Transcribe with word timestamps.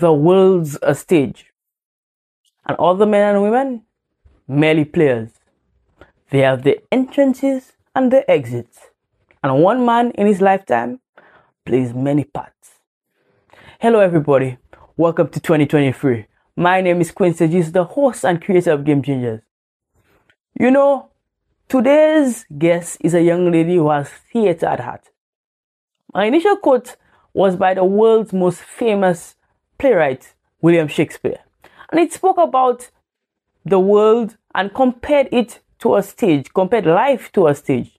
the 0.00 0.12
world's 0.12 0.78
a 0.82 0.94
stage, 0.94 1.52
and 2.66 2.76
all 2.76 2.94
the 2.94 3.06
men 3.06 3.34
and 3.34 3.42
women 3.42 3.82
merely 4.48 4.84
players. 4.84 5.30
They 6.30 6.40
have 6.40 6.62
the 6.62 6.80
entrances 6.90 7.72
and 7.94 8.10
the 8.10 8.28
exits, 8.30 8.90
and 9.42 9.62
one 9.62 9.84
man 9.84 10.12
in 10.12 10.26
his 10.26 10.40
lifetime 10.40 11.00
plays 11.66 11.92
many 11.94 12.24
parts. 12.24 12.80
Hello, 13.80 14.00
everybody. 14.00 14.58
Welcome 14.96 15.28
to 15.28 15.40
2023. 15.40 16.26
My 16.56 16.80
name 16.80 17.00
is 17.00 17.10
Quincy 17.10 17.48
Gis, 17.48 17.72
the 17.72 17.84
host 17.84 18.24
and 18.24 18.42
creator 18.42 18.72
of 18.72 18.84
Game 18.84 19.02
Changers. 19.02 19.40
You 20.58 20.70
know, 20.70 21.10
today's 21.68 22.44
guest 22.58 22.98
is 23.00 23.14
a 23.14 23.22
young 23.22 23.50
lady 23.50 23.76
who 23.76 23.90
has 23.90 24.08
theater 24.08 24.66
at 24.66 24.80
heart. 24.80 25.08
My 26.14 26.26
initial 26.26 26.56
quote 26.56 26.96
was 27.34 27.56
by 27.56 27.74
the 27.74 27.84
world's 27.84 28.32
most 28.32 28.60
famous 28.60 29.34
playwright, 29.82 30.32
William 30.60 30.86
Shakespeare. 30.86 31.40
And 31.90 31.98
it 31.98 32.12
spoke 32.12 32.38
about 32.38 32.88
the 33.64 33.80
world 33.80 34.36
and 34.54 34.72
compared 34.72 35.28
it 35.32 35.58
to 35.80 35.96
a 35.96 36.02
stage, 36.04 36.54
compared 36.54 36.86
life 36.86 37.32
to 37.32 37.48
a 37.48 37.54
stage, 37.56 37.98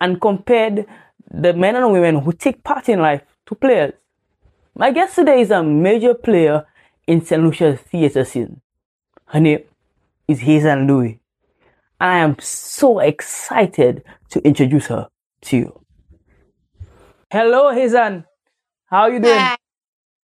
and 0.00 0.20
compared 0.20 0.86
the 1.30 1.52
men 1.52 1.76
and 1.76 1.92
women 1.92 2.18
who 2.18 2.32
take 2.32 2.64
part 2.64 2.88
in 2.88 2.98
life 2.98 3.22
to 3.46 3.54
players. 3.54 3.94
My 4.74 4.90
guest 4.90 5.14
today 5.14 5.40
is 5.40 5.52
a 5.52 5.62
major 5.62 6.14
player 6.14 6.66
in 7.06 7.24
St. 7.24 7.40
Lucia's 7.40 7.78
theater 7.78 8.24
scene. 8.24 8.60
Her 9.26 9.38
name 9.38 9.60
is 10.26 10.40
Hayzan 10.40 10.88
Louis. 10.88 11.20
And 12.00 12.10
I 12.10 12.18
am 12.18 12.36
so 12.40 12.98
excited 12.98 14.02
to 14.30 14.40
introduce 14.40 14.88
her 14.88 15.08
to 15.42 15.56
you. 15.56 15.80
Hello, 17.30 17.72
Hayzan. 17.72 18.24
How 18.86 19.02
are 19.02 19.10
you 19.12 19.20
doing? 19.20 19.38
Hi, 19.38 19.56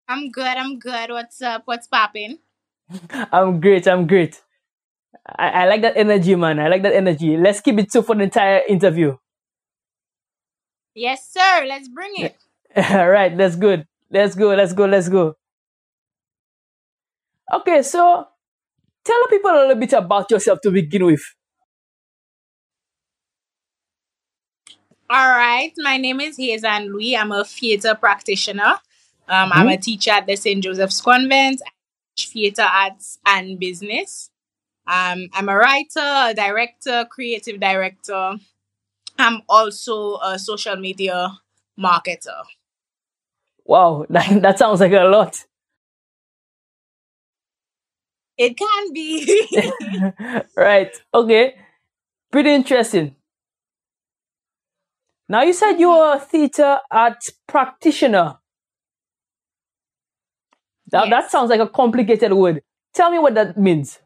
I'm 0.07 0.31
good. 0.31 0.57
I'm 0.57 0.79
good. 0.79 1.09
What's 1.11 1.41
up? 1.41 1.63
What's 1.65 1.87
popping? 1.87 2.39
I'm 3.31 3.59
great. 3.61 3.87
I'm 3.87 4.07
great. 4.07 4.41
I, 5.27 5.63
I 5.63 5.65
like 5.67 5.81
that 5.83 5.97
energy, 5.97 6.35
man. 6.35 6.59
I 6.59 6.67
like 6.67 6.83
that 6.83 6.93
energy. 6.95 7.37
Let's 7.37 7.61
keep 7.61 7.79
it 7.79 7.91
so 7.91 8.03
for 8.03 8.15
the 8.15 8.23
entire 8.23 8.61
interview. 8.67 9.17
Yes, 10.95 11.29
sir. 11.31 11.65
Let's 11.67 11.87
bring 11.89 12.13
it. 12.17 12.37
All 12.91 13.09
right, 13.09 13.35
that's 13.37 13.55
good. 13.55 13.87
Let's 14.11 14.35
go. 14.35 14.49
Let's 14.55 14.73
go. 14.73 14.85
Let's 14.85 15.09
go. 15.09 15.35
Okay, 17.53 17.81
so 17.83 18.27
tell 19.05 19.19
the 19.23 19.27
people 19.29 19.51
a 19.51 19.61
little 19.61 19.75
bit 19.75 19.93
about 19.93 20.31
yourself 20.31 20.59
to 20.63 20.71
begin 20.71 21.05
with. 21.05 21.21
All 25.09 25.29
right. 25.29 25.73
My 25.77 25.97
name 25.97 26.19
is 26.21 26.37
Hayzan 26.37 26.87
Louis. 26.87 27.15
I'm 27.17 27.31
a 27.31 27.45
theater 27.45 27.95
practitioner. 27.95 28.75
Um, 29.27 29.51
I'm 29.53 29.67
a 29.67 29.77
Mhm. 29.77 29.81
teacher 29.81 30.11
at 30.11 30.27
the 30.27 30.35
St. 30.35 30.63
Joseph's 30.63 31.01
Convent. 31.01 31.61
I 31.65 31.71
teach 32.15 32.29
theater 32.29 32.63
arts 32.63 33.19
and 33.25 33.59
business. 33.59 34.29
Um, 34.87 35.29
I'm 35.33 35.49
a 35.49 35.55
writer, 35.57 35.99
a 35.99 36.33
director, 36.35 37.05
creative 37.09 37.59
director. 37.59 38.35
I'm 39.17 39.41
also 39.49 40.17
a 40.17 40.37
social 40.39 40.75
media 40.77 41.39
marketer. 41.79 42.43
Wow, 43.65 44.05
that, 44.11 44.41
that 44.41 44.59
sounds 44.59 44.79
like 44.81 44.91
a 44.93 45.03
lot. 45.05 45.37
It 48.37 48.57
can 48.57 48.93
be. 48.93 49.47
right. 50.57 50.91
Okay. 51.13 51.55
Pretty 52.31 52.51
interesting. 52.53 53.15
Now 55.29 55.43
you 55.43 55.53
said 55.53 55.73
you're 55.79 56.15
a 56.15 56.19
theater 56.19 56.79
art 56.91 57.23
practitioner. 57.47 58.37
That, 60.91 61.09
that 61.09 61.31
sounds 61.31 61.49
like 61.49 61.59
a 61.59 61.67
complicated 61.67 62.33
word. 62.33 62.61
Tell 62.93 63.11
me 63.11 63.19
what 63.19 63.35
that 63.35 63.57
means. 63.57 63.99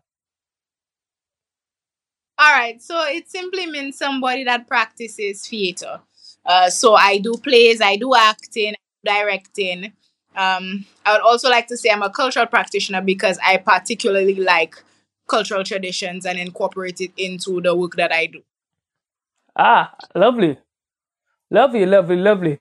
All 2.37 2.53
right, 2.53 2.81
so 2.81 3.03
it 3.07 3.29
simply 3.29 3.65
means 3.65 3.97
somebody 3.97 4.45
that 4.45 4.65
practices 4.65 5.45
theater. 5.45 5.99
Uh, 6.45 6.69
so 6.69 6.95
I 6.95 7.17
do 7.17 7.33
plays, 7.33 7.81
I 7.81 7.97
do 7.97 8.15
acting, 8.15 8.75
directing. 9.03 9.91
Um, 10.35 10.85
I 11.05 11.13
would 11.13 11.21
also 11.21 11.49
like 11.49 11.67
to 11.67 11.75
say 11.75 11.89
I'm 11.89 12.01
a 12.01 12.09
cultural 12.09 12.45
practitioner 12.45 13.01
because 13.01 13.37
I 13.45 13.57
particularly 13.57 14.35
like 14.35 14.81
cultural 15.27 15.65
traditions 15.65 16.25
and 16.25 16.39
incorporate 16.39 17.01
it 17.01 17.11
into 17.17 17.61
the 17.61 17.75
work 17.75 17.95
that 17.97 18.13
I 18.13 18.27
do. 18.27 18.41
Ah, 19.55 19.93
lovely. 20.15 20.57
Lovely, 21.51 21.85
lovely, 21.85 22.15
lovely. 22.15 22.59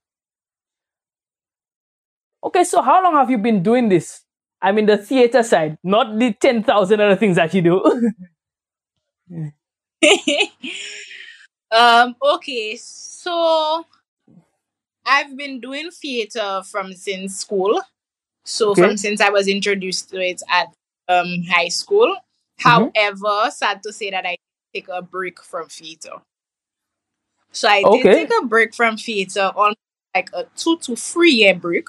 Okay, 2.42 2.64
so 2.64 2.82
how 2.82 3.02
long 3.02 3.14
have 3.14 3.30
you 3.30 3.38
been 3.38 3.62
doing 3.62 3.88
this? 3.88 4.22
I 4.60 4.72
mean, 4.72 4.86
the 4.86 4.96
theater 4.96 5.42
side, 5.42 5.78
not 5.82 6.18
the 6.18 6.32
10,000 6.32 7.00
other 7.00 7.16
things 7.16 7.36
that 7.36 7.54
you 7.54 7.62
do. 7.62 8.12
um, 11.70 12.16
okay, 12.22 12.76
so 12.76 13.84
I've 15.06 15.36
been 15.36 15.60
doing 15.60 15.90
theater 15.90 16.62
from 16.64 16.92
since 16.92 17.38
school. 17.38 17.80
So 18.44 18.70
okay. 18.70 18.82
from 18.82 18.96
since 18.96 19.20
I 19.20 19.30
was 19.30 19.46
introduced 19.48 20.10
to 20.10 20.20
it 20.20 20.42
at 20.48 20.68
um 21.08 21.42
high 21.48 21.68
school. 21.68 22.16
Mm-hmm. 22.60 22.68
However, 22.68 23.50
sad 23.50 23.82
to 23.82 23.92
say 23.92 24.10
that 24.10 24.26
I 24.26 24.36
take 24.72 24.88
a 24.88 25.02
break 25.02 25.42
from 25.42 25.68
theater. 25.68 26.12
So 27.52 27.68
I 27.68 27.82
did 27.82 28.02
take 28.02 28.30
a 28.42 28.46
break 28.46 28.74
from 28.74 28.96
theater 28.96 29.50
on 29.54 29.74
like 30.18 30.30
a 30.34 30.46
two 30.56 30.78
to 30.78 30.96
three 30.96 31.32
year 31.32 31.54
break. 31.54 31.86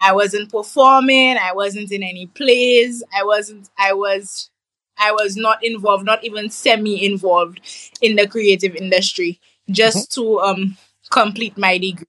I 0.00 0.12
wasn't 0.12 0.50
performing, 0.50 1.36
I 1.36 1.52
wasn't 1.52 1.92
in 1.92 2.02
any 2.02 2.26
plays, 2.26 3.02
I 3.16 3.24
wasn't 3.24 3.68
I 3.78 3.92
was 3.92 4.50
I 4.98 5.12
was 5.12 5.36
not 5.36 5.64
involved, 5.64 6.04
not 6.04 6.24
even 6.24 6.50
semi 6.50 7.04
involved 7.04 7.60
in 8.00 8.16
the 8.16 8.26
creative 8.26 8.74
industry, 8.74 9.40
just 9.70 10.12
to 10.14 10.40
um 10.40 10.76
complete 11.10 11.56
my 11.56 11.78
degree. 11.78 12.06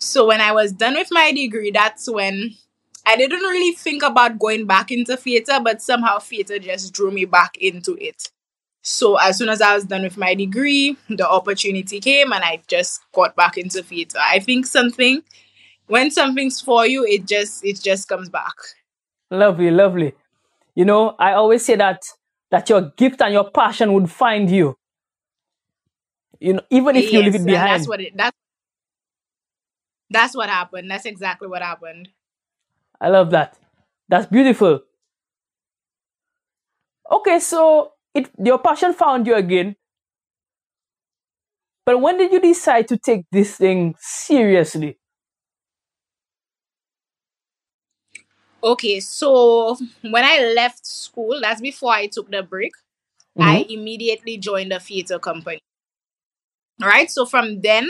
So 0.00 0.26
when 0.26 0.40
I 0.40 0.52
was 0.52 0.72
done 0.72 0.94
with 0.94 1.08
my 1.10 1.32
degree, 1.32 1.70
that's 1.72 2.08
when 2.08 2.54
I 3.04 3.16
didn't 3.16 3.40
really 3.40 3.74
think 3.74 4.02
about 4.02 4.38
going 4.38 4.66
back 4.66 4.90
into 4.92 5.16
theater, 5.16 5.58
but 5.62 5.82
somehow 5.82 6.18
theater 6.18 6.58
just 6.58 6.92
drew 6.92 7.10
me 7.10 7.24
back 7.24 7.56
into 7.58 7.96
it. 8.00 8.30
So 8.90 9.16
as 9.16 9.36
soon 9.36 9.50
as 9.50 9.60
I 9.60 9.74
was 9.74 9.84
done 9.84 10.02
with 10.02 10.16
my 10.16 10.34
degree, 10.34 10.96
the 11.10 11.28
opportunity 11.28 12.00
came 12.00 12.32
and 12.32 12.42
I 12.42 12.62
just 12.68 13.02
got 13.12 13.36
back 13.36 13.58
into 13.58 13.82
theater. 13.82 14.18
I 14.18 14.38
think 14.38 14.66
something 14.66 15.22
when 15.88 16.10
something's 16.10 16.62
for 16.62 16.86
you, 16.86 17.04
it 17.04 17.26
just 17.26 17.62
it 17.64 17.80
just 17.82 18.08
comes 18.08 18.30
back. 18.30 18.54
Lovely, 19.30 19.70
lovely. 19.70 20.14
You 20.74 20.86
know, 20.86 21.16
I 21.18 21.34
always 21.34 21.66
say 21.66 21.76
that 21.76 22.02
that 22.50 22.70
your 22.70 22.92
gift 22.96 23.20
and 23.20 23.34
your 23.34 23.50
passion 23.50 23.92
would 23.92 24.10
find 24.10 24.50
you. 24.50 24.78
You 26.40 26.54
know, 26.54 26.62
even 26.70 26.96
if 26.96 27.12
you 27.12 27.20
leave 27.20 27.34
it 27.34 27.40
and 27.40 27.48
that's 27.48 27.62
behind. 27.62 27.86
what 27.88 28.00
it 28.00 28.16
that's 28.16 28.36
that's 30.08 30.34
what 30.34 30.48
happened. 30.48 30.90
That's 30.90 31.04
exactly 31.04 31.46
what 31.48 31.60
happened. 31.60 32.08
I 33.02 33.10
love 33.10 33.32
that. 33.32 33.58
That's 34.08 34.26
beautiful. 34.26 34.80
Okay, 37.10 37.38
so 37.38 37.92
it 38.14 38.30
your 38.38 38.58
passion 38.58 38.92
found 38.94 39.26
you 39.26 39.34
again. 39.34 39.76
But 41.86 41.98
when 42.00 42.18
did 42.18 42.32
you 42.32 42.40
decide 42.40 42.86
to 42.88 42.96
take 42.98 43.26
this 43.32 43.56
thing 43.56 43.94
seriously? 43.98 44.98
Okay, 48.62 49.00
so 49.00 49.76
when 50.02 50.24
I 50.24 50.52
left 50.54 50.84
school, 50.86 51.40
that's 51.40 51.60
before 51.60 51.92
I 51.92 52.06
took 52.06 52.30
the 52.30 52.42
break, 52.42 52.72
I 53.40 53.58
Mm-hmm. 53.58 53.68
immediately 53.68 54.38
joined 54.38 54.72
a 54.72 54.80
theater 54.80 55.18
company. 55.18 55.60
Right? 56.80 57.10
So 57.10 57.26
from 57.26 57.60
then, 57.60 57.88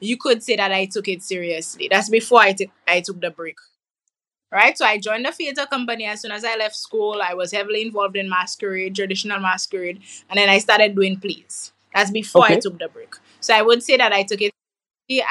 you 0.00 0.16
could 0.16 0.42
say 0.42 0.56
that 0.56 0.72
I 0.72 0.86
took 0.86 1.08
it 1.08 1.22
seriously. 1.22 1.88
That's 1.90 2.08
before 2.10 2.40
I 2.40 2.52
took 2.52 2.70
I 2.86 3.00
took 3.00 3.20
the 3.20 3.30
break. 3.30 3.56
Right? 4.52 4.78
So 4.78 4.84
I 4.86 4.98
joined 4.98 5.26
the 5.26 5.32
theater 5.32 5.66
company 5.66 6.06
as 6.06 6.22
soon 6.22 6.30
as 6.30 6.44
I 6.44 6.56
left 6.56 6.76
school. 6.76 7.20
I 7.22 7.34
was 7.34 7.52
heavily 7.52 7.82
involved 7.82 8.16
in 8.16 8.28
masquerade, 8.28 8.94
traditional 8.94 9.40
masquerade, 9.40 10.00
and 10.30 10.38
then 10.38 10.48
I 10.48 10.58
started 10.58 10.94
doing 10.94 11.18
plays. 11.18 11.72
That's 11.94 12.10
before 12.10 12.44
I 12.44 12.56
took 12.56 12.78
the 12.78 12.88
break. 12.88 13.14
So 13.40 13.54
I 13.54 13.62
would 13.62 13.82
say 13.82 13.96
that 13.96 14.12
I 14.12 14.22
took 14.22 14.40
it 14.42 14.52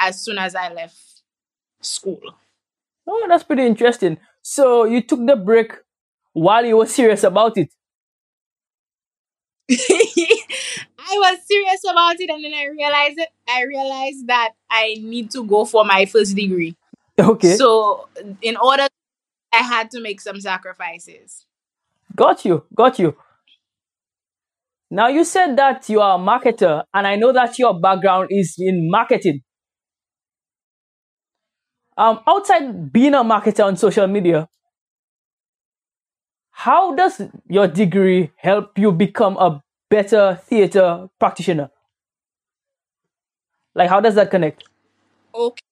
as 0.00 0.20
soon 0.20 0.38
as 0.38 0.54
I 0.54 0.72
left 0.72 0.96
school. 1.80 2.20
Oh, 3.06 3.26
that's 3.28 3.44
pretty 3.44 3.66
interesting. 3.66 4.18
So 4.42 4.84
you 4.84 5.00
took 5.02 5.24
the 5.26 5.36
break 5.36 5.72
while 6.32 6.64
you 6.64 6.76
were 6.76 6.86
serious 6.86 7.24
about 7.24 7.56
it. 7.56 7.68
I 9.70 11.18
was 11.18 11.38
serious 11.44 11.80
about 11.90 12.20
it 12.20 12.30
and 12.30 12.44
then 12.44 12.54
I 12.54 12.66
realized 12.66 13.18
it 13.18 13.28
I 13.48 13.62
realized 13.62 14.26
that 14.28 14.52
I 14.70 14.96
need 15.00 15.30
to 15.32 15.44
go 15.44 15.64
for 15.64 15.84
my 15.84 16.04
first 16.06 16.36
degree. 16.36 16.76
Okay. 17.18 17.56
So 17.56 18.08
in 18.42 18.56
order 18.56 18.86
I 19.52 19.58
had 19.58 19.90
to 19.92 20.00
make 20.00 20.20
some 20.20 20.40
sacrifices. 20.40 21.46
Got 22.14 22.44
you. 22.44 22.64
Got 22.74 22.98
you. 22.98 23.16
Now 24.90 25.08
you 25.08 25.24
said 25.24 25.56
that 25.56 25.88
you 25.88 26.00
are 26.00 26.18
a 26.18 26.22
marketer, 26.22 26.84
and 26.94 27.06
I 27.06 27.16
know 27.16 27.32
that 27.32 27.58
your 27.58 27.78
background 27.80 28.28
is 28.30 28.54
in 28.58 28.88
marketing. 28.90 29.42
um, 31.96 32.20
outside 32.26 32.92
being 32.92 33.14
a 33.14 33.24
marketer 33.24 33.64
on 33.64 33.76
social 33.76 34.06
media, 34.06 34.48
how 36.50 36.94
does 36.94 37.22
your 37.48 37.68
degree 37.68 38.30
help 38.36 38.78
you 38.78 38.92
become 38.92 39.36
a 39.36 39.62
better 39.90 40.38
theater 40.44 41.08
practitioner? 41.18 41.70
Like, 43.74 43.90
how 43.90 44.00
does 44.00 44.14
that 44.14 44.30
connect? 44.30 44.64
Okay. 45.34 45.65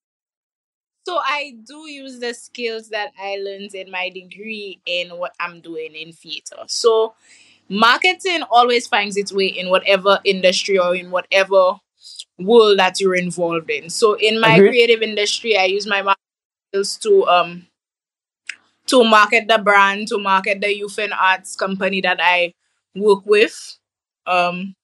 So 1.07 1.19
I 1.23 1.55
do 1.67 1.89
use 1.89 2.19
the 2.19 2.33
skills 2.33 2.89
that 2.91 3.13
I 3.21 3.37
learned 3.37 3.75
in 3.75 3.91
my 3.91 4.09
degree 4.09 4.81
in 4.87 5.11
what 5.19 5.35
I'm 5.39 5.61
doing 5.61 5.95
in 5.95 6.13
theater. 6.13 6.57
So 6.67 7.15
marketing 7.69 8.43
always 8.51 8.87
finds 8.87 9.17
its 9.17 9.33
way 9.33 9.47
in 9.47 9.71
whatever 9.71 10.21
industry 10.25 10.79
or 10.79 10.95
in 10.95 11.11
whatever 11.11 11.77
world 12.39 12.79
that 12.79 13.01
you're 13.01 13.17
involved 13.17 13.71
in. 13.71 13.91
So 13.91 14.15
in 14.15 14.41
my 14.41 14.57
Agreed. 14.57 14.71
creative 14.71 15.03
industry, 15.03 15.57
I 15.57 15.65
use 15.65 15.87
my 15.87 16.03
marketing 16.03 16.17
skills 16.73 16.97
to 16.99 17.27
um 17.29 17.67
to 18.87 19.05
market 19.05 19.49
the 19.49 19.59
brand, 19.59 20.09
to 20.09 20.19
market 20.19 20.61
the 20.61 20.75
youth 20.75 20.99
and 20.99 21.13
arts 21.13 21.57
company 21.57 22.01
that 22.01 22.19
I 22.21 22.53
work 22.95 23.25
with. 23.27 23.79
Um 24.27 24.75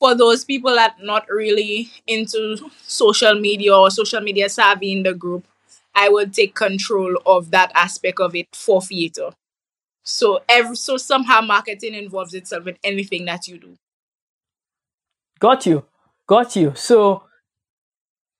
for 0.00 0.14
those 0.14 0.44
people 0.44 0.74
that 0.74 0.96
not 1.02 1.28
really 1.28 1.90
into 2.06 2.56
social 2.82 3.38
media 3.38 3.76
or 3.76 3.90
social 3.90 4.22
media 4.22 4.48
savvy 4.48 4.92
in 4.92 5.02
the 5.02 5.12
group, 5.12 5.46
I 5.94 6.08
would 6.08 6.32
take 6.32 6.54
control 6.54 7.18
of 7.26 7.50
that 7.50 7.70
aspect 7.74 8.18
of 8.18 8.34
it 8.34 8.48
for 8.56 8.80
theater. 8.80 9.30
So 10.02 10.40
every 10.48 10.76
so 10.76 10.96
somehow 10.96 11.42
marketing 11.42 11.94
involves 11.94 12.32
itself 12.32 12.66
in 12.66 12.78
anything 12.82 13.26
that 13.26 13.46
you 13.46 13.58
do. 13.58 13.76
Got 15.38 15.66
you, 15.66 15.84
got 16.26 16.56
you. 16.56 16.72
So, 16.74 17.24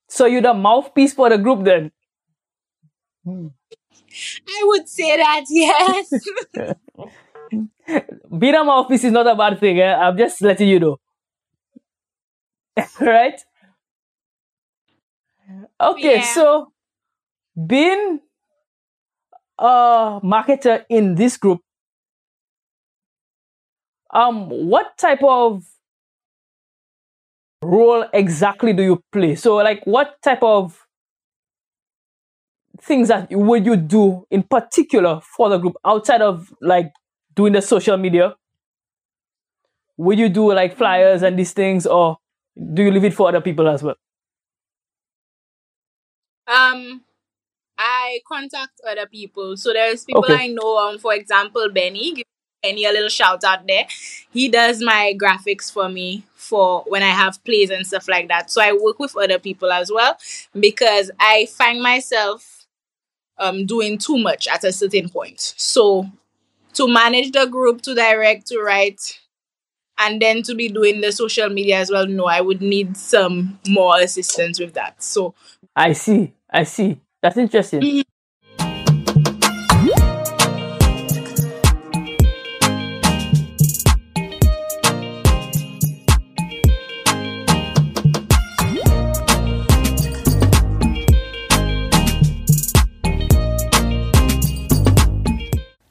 so 0.08 0.24
you're 0.24 0.42
the 0.42 0.54
mouthpiece 0.54 1.12
for 1.12 1.28
the 1.28 1.36
group 1.36 1.64
then. 1.64 1.92
I 3.26 4.62
would 4.62 4.88
say 4.88 5.16
that 5.18 5.44
yes. 5.50 6.10
Being 8.38 8.54
a 8.54 8.64
mouthpiece 8.64 9.04
is 9.04 9.12
not 9.12 9.26
a 9.26 9.34
bad 9.34 9.60
thing. 9.60 9.80
Eh? 9.80 9.94
I'm 9.94 10.16
just 10.16 10.40
letting 10.40 10.68
you 10.68 10.78
know. 10.78 10.98
right? 13.00 13.40
Okay, 15.80 16.16
Yeah. 16.16 16.34
so 16.34 16.72
being 17.66 18.20
a 19.58 20.20
marketer 20.22 20.84
in 20.88 21.14
this 21.14 21.36
group, 21.36 21.60
um, 24.12 24.48
what 24.48 24.96
type 24.98 25.22
of 25.22 25.64
role 27.62 28.06
exactly 28.12 28.72
do 28.72 28.82
you 28.82 29.02
play? 29.12 29.34
So, 29.34 29.56
like, 29.56 29.82
what 29.84 30.20
type 30.22 30.42
of 30.42 30.86
things 32.80 33.08
that 33.08 33.28
would 33.30 33.66
you 33.66 33.76
do 33.76 34.24
in 34.30 34.42
particular 34.42 35.20
for 35.36 35.48
the 35.48 35.58
group 35.58 35.74
outside 35.84 36.22
of 36.22 36.52
like 36.60 36.90
doing 37.34 37.52
the 37.52 37.62
social 37.62 37.96
media? 37.96 38.34
Would 39.98 40.18
you 40.18 40.28
do 40.28 40.52
like 40.52 40.76
flyers 40.76 41.22
and 41.22 41.38
these 41.38 41.52
things, 41.52 41.86
or 41.86 42.16
do 42.56 42.82
you 42.82 42.90
leave 42.90 43.04
it 43.04 43.14
for 43.14 43.28
other 43.28 43.40
people 43.40 43.68
as 43.68 43.82
well? 43.82 43.96
um 46.46 47.02
I 47.78 48.20
contact 48.28 48.80
other 48.88 49.06
people. 49.06 49.56
So 49.56 49.72
there's 49.72 50.04
people 50.04 50.28
Okay. 50.28 50.32
I 50.32 50.48
know, 50.48 50.78
um, 50.78 50.98
for 50.98 51.14
example, 51.14 51.68
Benny. 51.72 52.14
Give 52.14 52.24
Benny 52.62 52.84
a 52.86 52.92
little 52.92 53.08
shout 53.08 53.44
out 53.44 53.66
there. 53.66 53.86
He 54.32 54.48
does 54.48 54.82
my 54.82 55.14
graphics 55.20 55.72
for 55.72 55.88
me 55.88 56.24
for 56.34 56.84
when 56.88 57.02
I 57.02 57.10
have 57.10 57.42
plays 57.44 57.70
and 57.70 57.86
stuff 57.86 58.08
like 58.08 58.28
that. 58.28 58.50
So 58.50 58.62
I 58.62 58.72
work 58.72 58.98
with 58.98 59.16
other 59.16 59.38
people 59.38 59.72
as 59.72 59.90
well 59.92 60.16
because 60.58 61.10
I 61.20 61.46
find 61.46 61.82
myself 61.82 62.66
um 63.38 63.66
doing 63.66 63.98
too 63.98 64.18
much 64.18 64.48
at 64.48 64.64
a 64.64 64.72
certain 64.72 65.08
point. 65.08 65.40
So 65.56 66.06
to 66.74 66.88
manage 66.88 67.32
the 67.32 67.46
group, 67.46 67.82
to 67.82 67.94
direct, 67.94 68.46
to 68.48 68.60
write, 68.60 69.20
and 70.00 70.20
then 70.20 70.42
to 70.42 70.54
be 70.54 70.68
doing 70.68 71.02
the 71.02 71.12
social 71.12 71.48
media 71.50 71.78
as 71.78 71.90
well, 71.90 72.06
no, 72.06 72.24
I 72.24 72.40
would 72.40 72.62
need 72.62 72.96
some 72.96 73.58
more 73.68 74.00
assistance 74.00 74.58
with 74.58 74.72
that. 74.74 75.02
So 75.02 75.34
I 75.76 75.92
see. 75.92 76.32
I 76.50 76.64
see. 76.64 77.00
That's 77.22 77.36
interesting. 77.36 77.80
Mm-hmm. 77.82 78.00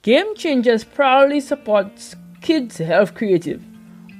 Game 0.02 0.34
Changers 0.34 0.84
proudly 0.84 1.40
supports 1.40 2.16
Kids 2.42 2.78
Health 2.80 3.14
Creative, 3.14 3.62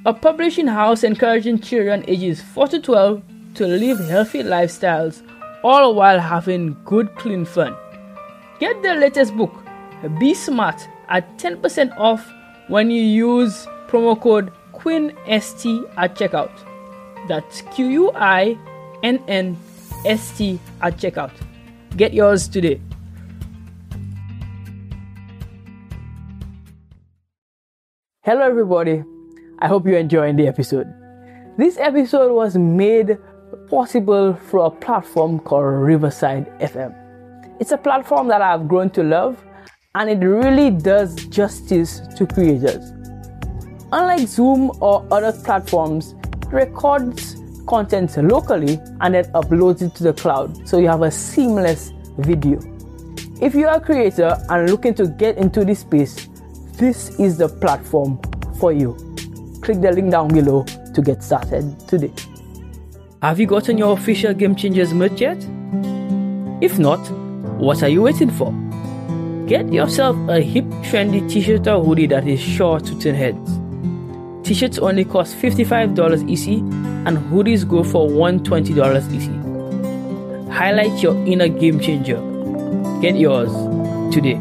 a 0.06 0.14
publishing 0.14 0.68
house 0.68 1.04
encouraging 1.04 1.60
children 1.60 2.06
ages 2.08 2.42
4 2.42 2.68
to 2.70 2.80
12 2.80 3.22
to 3.56 3.68
live 3.68 4.00
healthy 4.08 4.44
lifestyles 4.44 5.22
all 5.64 5.94
while 5.94 6.20
having 6.20 6.78
good, 6.86 7.14
clean 7.16 7.44
fun. 7.44 7.76
Get 8.60 8.82
the 8.82 8.96
latest 8.96 9.36
book, 9.36 9.54
Be 10.20 10.34
Smart, 10.34 10.88
at 11.10 11.38
10% 11.38 11.98
off 11.98 12.32
when 12.70 12.90
you 12.90 13.02
use 13.02 13.66
promo 13.88 14.20
code 14.20 14.54
QUINST 14.74 15.92
at 15.98 16.16
checkout. 16.16 16.52
That's 17.28 17.62
Q 17.74 17.88
U 17.88 18.12
I 18.16 18.58
N 19.04 19.22
N 19.28 19.58
S 20.06 20.38
T 20.38 20.60
at 20.82 20.98
checkout. 20.98 21.32
Get 21.98 22.14
yours 22.14 22.48
today. 22.48 22.80
Hello, 28.22 28.42
everybody. 28.42 29.04
I 29.62 29.68
hope 29.68 29.86
you're 29.86 30.00
enjoying 30.00 30.38
the 30.38 30.48
episode. 30.48 30.88
This 31.58 31.78
episode 31.78 32.34
was 32.34 32.56
made 32.56 33.18
possible 33.70 34.34
through 34.34 34.62
a 34.62 34.72
platform 34.72 35.38
called 35.40 35.66
Riverside 35.66 36.48
FM. 36.60 36.96
It's 37.60 37.74
a 37.74 37.78
platform 37.78 38.30
that 38.30 38.42
I've 38.42 38.70
grown 38.70 38.90
to 38.92 39.04
love 39.04 39.44
and 39.96 40.10
it 40.10 40.26
really 40.26 40.72
does 40.72 41.26
justice 41.26 42.00
to 42.16 42.26
creators. 42.26 42.92
Unlike 43.92 44.30
Zoom 44.30 44.72
or 44.80 45.06
other 45.12 45.34
platforms, 45.34 46.16
it 46.42 46.54
records 46.54 47.36
content 47.68 48.16
locally 48.16 48.80
and 49.02 49.14
then 49.14 49.26
uploads 49.34 49.82
it 49.82 49.94
to 49.96 50.04
the 50.04 50.14
cloud 50.14 50.66
so 50.66 50.78
you 50.78 50.88
have 50.88 51.02
a 51.02 51.12
seamless 51.12 51.92
video. 52.18 52.62
If 53.42 53.56
you 53.56 53.68
are 53.68 53.76
a 53.76 53.82
creator 53.82 54.38
and 54.50 54.70
looking 54.70 54.94
to 54.94 55.08
get 55.08 55.38
into 55.38 55.66
this 55.66 55.80
space, 55.80 56.30
this 56.78 57.20
is 57.20 57.38
the 57.38 57.50
platform 57.50 58.22
for 58.58 58.72
you. 58.72 59.09
Click 59.62 59.82
the 59.82 59.92
link 59.92 60.12
down 60.12 60.28
below 60.30 60.64
to 60.94 61.02
get 61.02 61.24
started 61.24 61.80
today. 61.88 62.12
Have 63.22 63.40
you 63.40 63.46
gotten 63.46 63.78
your 63.78 63.94
official 63.94 64.34
Game 64.34 64.56
Changers 64.56 64.94
merch 64.94 65.20
yet? 65.20 65.38
If 66.62 66.80
not, 66.80 67.00
what 67.60 67.84
are 67.84 67.90
you 67.90 68.02
waiting 68.02 68.30
for? 68.30 68.54
Get 69.48 69.74
yourself 69.74 70.16
a 70.30 70.40
hip, 70.40 70.66
trendy 70.84 71.30
t 71.30 71.42
shirt 71.42 71.68
or 71.68 71.84
hoodie 71.84 72.08
that 72.08 72.28
is 72.28 72.40
sure 72.40 72.80
to 72.80 73.00
turn 73.00 73.16
heads. 73.16 73.60
T 74.48 74.54
shirts 74.54 74.78
only 74.80 75.04
cost 75.06 75.36
$55 75.36 76.24
EC, 76.32 76.60
and 77.08 77.18
hoodies 77.18 77.68
go 77.68 77.84
for 77.84 78.08
$120 78.08 79.14
EC. 79.14 80.52
Highlight 80.52 81.04
your 81.04 81.16
inner 81.26 81.48
game 81.48 81.80
changer. 81.80 82.20
Get 83.02 83.16
yours 83.16 83.52
today. 84.14 84.40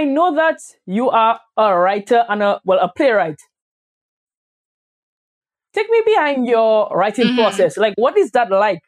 I 0.00 0.04
know 0.04 0.34
that 0.34 0.60
you 0.86 1.10
are 1.10 1.38
a 1.58 1.78
writer 1.78 2.24
and 2.26 2.42
a 2.42 2.58
well 2.64 2.78
a 2.80 2.90
playwright. 2.90 3.38
Take 5.74 5.90
me 5.90 6.02
behind 6.06 6.46
your 6.46 6.88
writing 6.96 7.28
Mhm. 7.28 7.34
process. 7.34 7.76
Like, 7.76 7.92
what 7.98 8.16
is 8.16 8.30
that 8.30 8.50
like? 8.50 8.80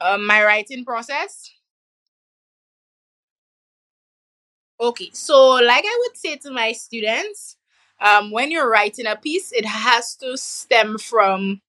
um, 0.00 0.26
my 0.26 0.44
writing 0.44 0.84
process. 0.84 1.50
Okay, 4.80 5.10
so 5.12 5.50
like 5.54 5.84
I 5.86 5.96
would 6.00 6.16
say 6.16 6.36
to 6.38 6.50
my 6.50 6.72
students, 6.72 7.56
um, 8.00 8.30
when 8.32 8.50
you're 8.50 8.68
writing 8.68 9.06
a 9.06 9.16
piece, 9.16 9.52
it 9.52 9.64
has 9.64 10.16
to 10.16 10.36
stem 10.36 10.98
from 10.98 11.60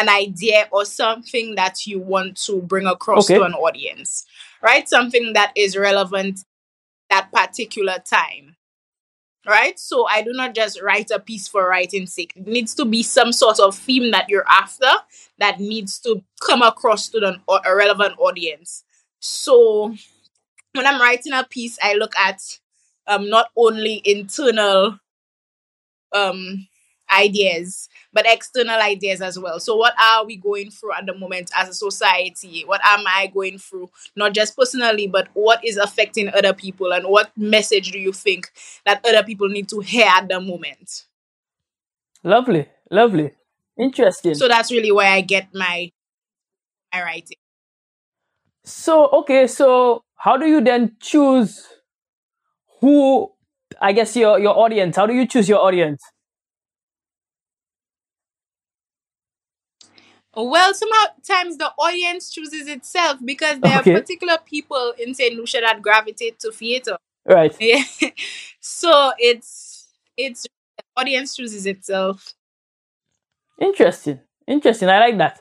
an 0.00 0.08
idea 0.08 0.68
or 0.72 0.84
something 0.84 1.54
that 1.56 1.86
you 1.86 2.00
want 2.00 2.36
to 2.46 2.62
bring 2.62 2.86
across 2.86 3.26
Okay. 3.26 3.38
to 3.38 3.44
an 3.44 3.54
audience, 3.54 4.24
right? 4.62 4.88
Something 4.88 5.34
that 5.34 5.52
is 5.54 5.76
relevant 5.76 6.40
that 7.10 7.30
particular 7.32 7.98
time. 8.04 8.56
Right? 9.46 9.78
So 9.78 10.06
I 10.06 10.22
do 10.22 10.32
not 10.34 10.54
just 10.54 10.82
write 10.82 11.10
a 11.10 11.18
piece 11.18 11.48
for 11.48 11.66
writing's 11.66 12.12
sake. 12.12 12.34
It 12.36 12.46
needs 12.46 12.74
to 12.74 12.84
be 12.84 13.02
some 13.02 13.32
sort 13.32 13.58
of 13.58 13.74
theme 13.74 14.10
that 14.10 14.28
you're 14.28 14.46
after 14.46 14.90
that 15.38 15.58
needs 15.58 15.98
to 16.00 16.22
come 16.46 16.60
across 16.60 17.08
to 17.08 17.20
the, 17.20 17.40
a 17.64 17.74
relevant 17.74 18.14
audience. 18.18 18.84
So 19.18 19.94
when 20.74 20.86
I'm 20.86 21.00
writing 21.00 21.32
a 21.32 21.44
piece, 21.44 21.78
I 21.82 21.94
look 21.94 22.12
at 22.18 22.40
um, 23.06 23.30
not 23.30 23.48
only 23.56 24.02
internal 24.04 24.98
um, 26.12 26.68
ideas, 27.10 27.88
but 28.12 28.26
external 28.26 28.80
ideas 28.80 29.20
as 29.20 29.38
well. 29.38 29.60
So, 29.60 29.76
what 29.76 29.94
are 30.00 30.24
we 30.24 30.36
going 30.36 30.70
through 30.70 30.92
at 30.94 31.06
the 31.06 31.14
moment 31.14 31.50
as 31.56 31.68
a 31.68 31.74
society? 31.74 32.64
What 32.66 32.80
am 32.84 33.04
I 33.06 33.26
going 33.28 33.58
through, 33.58 33.90
not 34.16 34.32
just 34.32 34.56
personally, 34.56 35.06
but 35.06 35.28
what 35.34 35.64
is 35.64 35.76
affecting 35.76 36.28
other 36.28 36.52
people? 36.52 36.92
And 36.92 37.06
what 37.06 37.30
message 37.36 37.92
do 37.92 37.98
you 37.98 38.12
think 38.12 38.50
that 38.86 39.04
other 39.06 39.22
people 39.22 39.48
need 39.48 39.68
to 39.70 39.80
hear 39.80 40.06
at 40.06 40.28
the 40.28 40.40
moment? 40.40 41.04
Lovely, 42.22 42.66
lovely, 42.90 43.32
interesting. 43.78 44.34
So, 44.34 44.48
that's 44.48 44.70
really 44.70 44.92
where 44.92 45.10
I 45.10 45.20
get 45.20 45.48
my, 45.54 45.90
my 46.92 47.02
writing. 47.02 47.36
So, 48.64 49.08
okay, 49.08 49.46
so 49.46 50.04
how 50.16 50.36
do 50.36 50.46
you 50.46 50.60
then 50.60 50.96
choose 51.00 51.66
who, 52.80 53.32
I 53.80 53.92
guess, 53.92 54.14
your, 54.16 54.38
your 54.38 54.56
audience? 54.56 54.96
How 54.96 55.06
do 55.06 55.14
you 55.14 55.26
choose 55.26 55.48
your 55.48 55.60
audience? 55.60 56.02
Well, 60.34 60.72
sometimes 60.74 61.56
the 61.58 61.72
audience 61.78 62.30
chooses 62.30 62.68
itself 62.68 63.18
because 63.24 63.58
there 63.60 63.80
okay. 63.80 63.94
are 63.94 64.00
particular 64.00 64.38
people 64.44 64.94
in 64.98 65.14
St. 65.14 65.34
Lucia 65.34 65.60
that 65.60 65.82
gravitate 65.82 66.38
to 66.40 66.52
theater. 66.52 66.96
Right. 67.24 67.54
Yeah. 67.60 67.82
so 68.60 69.12
it's 69.18 69.88
it's 70.16 70.42
the 70.42 70.84
audience 70.96 71.34
chooses 71.34 71.66
itself. 71.66 72.34
Interesting. 73.60 74.20
Interesting. 74.46 74.88
I 74.88 75.00
like 75.00 75.18
that. 75.18 75.40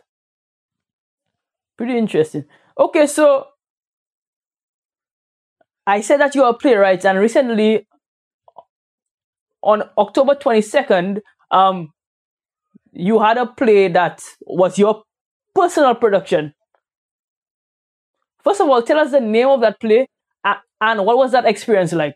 Pretty 1.77 1.98
interesting. 1.98 2.46
Okay, 2.77 3.08
so 3.08 3.48
I 5.88 6.01
said 6.01 6.17
that 6.19 6.36
you 6.36 6.43
are 6.43 6.51
a 6.51 6.53
playwright, 6.53 7.05
and 7.05 7.17
recently, 7.19 7.88
on 9.62 9.84
October 9.98 10.36
22nd, 10.36 11.22
um, 11.51 11.93
you 12.91 13.19
had 13.19 13.38
a 13.38 13.46
play 13.46 13.88
that 13.89 14.22
was 14.41 14.77
your 14.77 15.03
personal 15.53 15.96
production. 15.96 16.53
First 18.43 18.62
of 18.62 18.69
all, 18.69 18.81
tell 18.81 19.00
us 19.00 19.12
the 19.12 19.19
name 19.19 19.48
of 19.48 19.62
that 19.62 19.79
play 19.79 20.08
and 20.81 21.05
what 21.05 21.17
was 21.17 21.31
that 21.31 21.46
experience 21.46 21.93
like? 21.93 22.15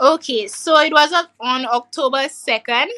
Okay, 0.00 0.46
so 0.46 0.78
it 0.78 0.92
was 0.92 1.12
on 1.40 1.66
October 1.66 2.28
2nd. 2.28 2.88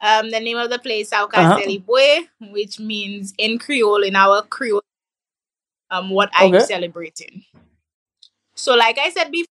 Um, 0.00 0.30
the 0.30 0.40
name 0.40 0.56
of 0.56 0.70
the 0.70 0.78
play 0.78 1.00
is 1.00 1.10
Sauka 1.10 1.34
uh-huh. 1.34 2.22
which 2.52 2.80
means 2.80 3.34
in 3.36 3.58
Creole, 3.58 4.02
in 4.02 4.16
our 4.16 4.42
Creole, 4.42 4.82
um, 5.90 6.10
what 6.10 6.30
okay. 6.34 6.56
I'm 6.56 6.60
celebrating. 6.60 7.44
So, 8.54 8.74
like 8.74 8.98
I 8.98 9.10
said 9.10 9.30
before, 9.30 9.49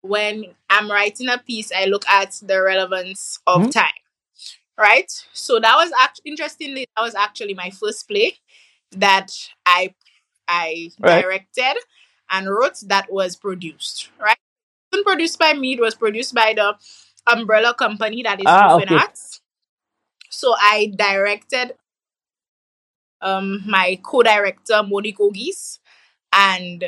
when 0.00 0.44
I'm 0.70 0.90
writing 0.90 1.28
a 1.28 1.38
piece, 1.38 1.72
I 1.72 1.86
look 1.86 2.06
at 2.08 2.38
the 2.42 2.62
relevance 2.62 3.38
of 3.46 3.62
mm-hmm. 3.62 3.70
time. 3.70 3.92
Right? 4.78 5.10
So 5.32 5.58
that 5.58 5.74
was 5.74 5.90
actually 6.00 6.30
interestingly, 6.30 6.86
that 6.96 7.02
was 7.02 7.14
actually 7.14 7.54
my 7.54 7.70
first 7.70 8.06
play 8.06 8.34
that 8.92 9.32
I 9.66 9.94
I 10.46 10.90
right. 11.00 11.22
directed 11.22 11.76
and 12.30 12.48
wrote 12.48 12.78
that 12.86 13.12
was 13.12 13.36
produced. 13.36 14.10
Right? 14.20 14.36
It 14.92 14.96
wasn't 14.96 15.06
produced 15.06 15.38
by 15.38 15.54
me, 15.54 15.74
it 15.74 15.80
was 15.80 15.94
produced 15.94 16.32
by 16.32 16.54
the 16.54 16.74
umbrella 17.26 17.74
company 17.74 18.22
that 18.22 18.38
is 18.40 18.46
ah, 18.46 18.76
okay. 18.76 18.94
Arts. 18.94 19.40
So 20.30 20.54
I 20.56 20.92
directed 20.96 21.74
um 23.20 23.64
my 23.66 23.98
co-director 24.02 24.82
Monique 24.84 25.18
Ogis 25.18 25.80
and 26.32 26.84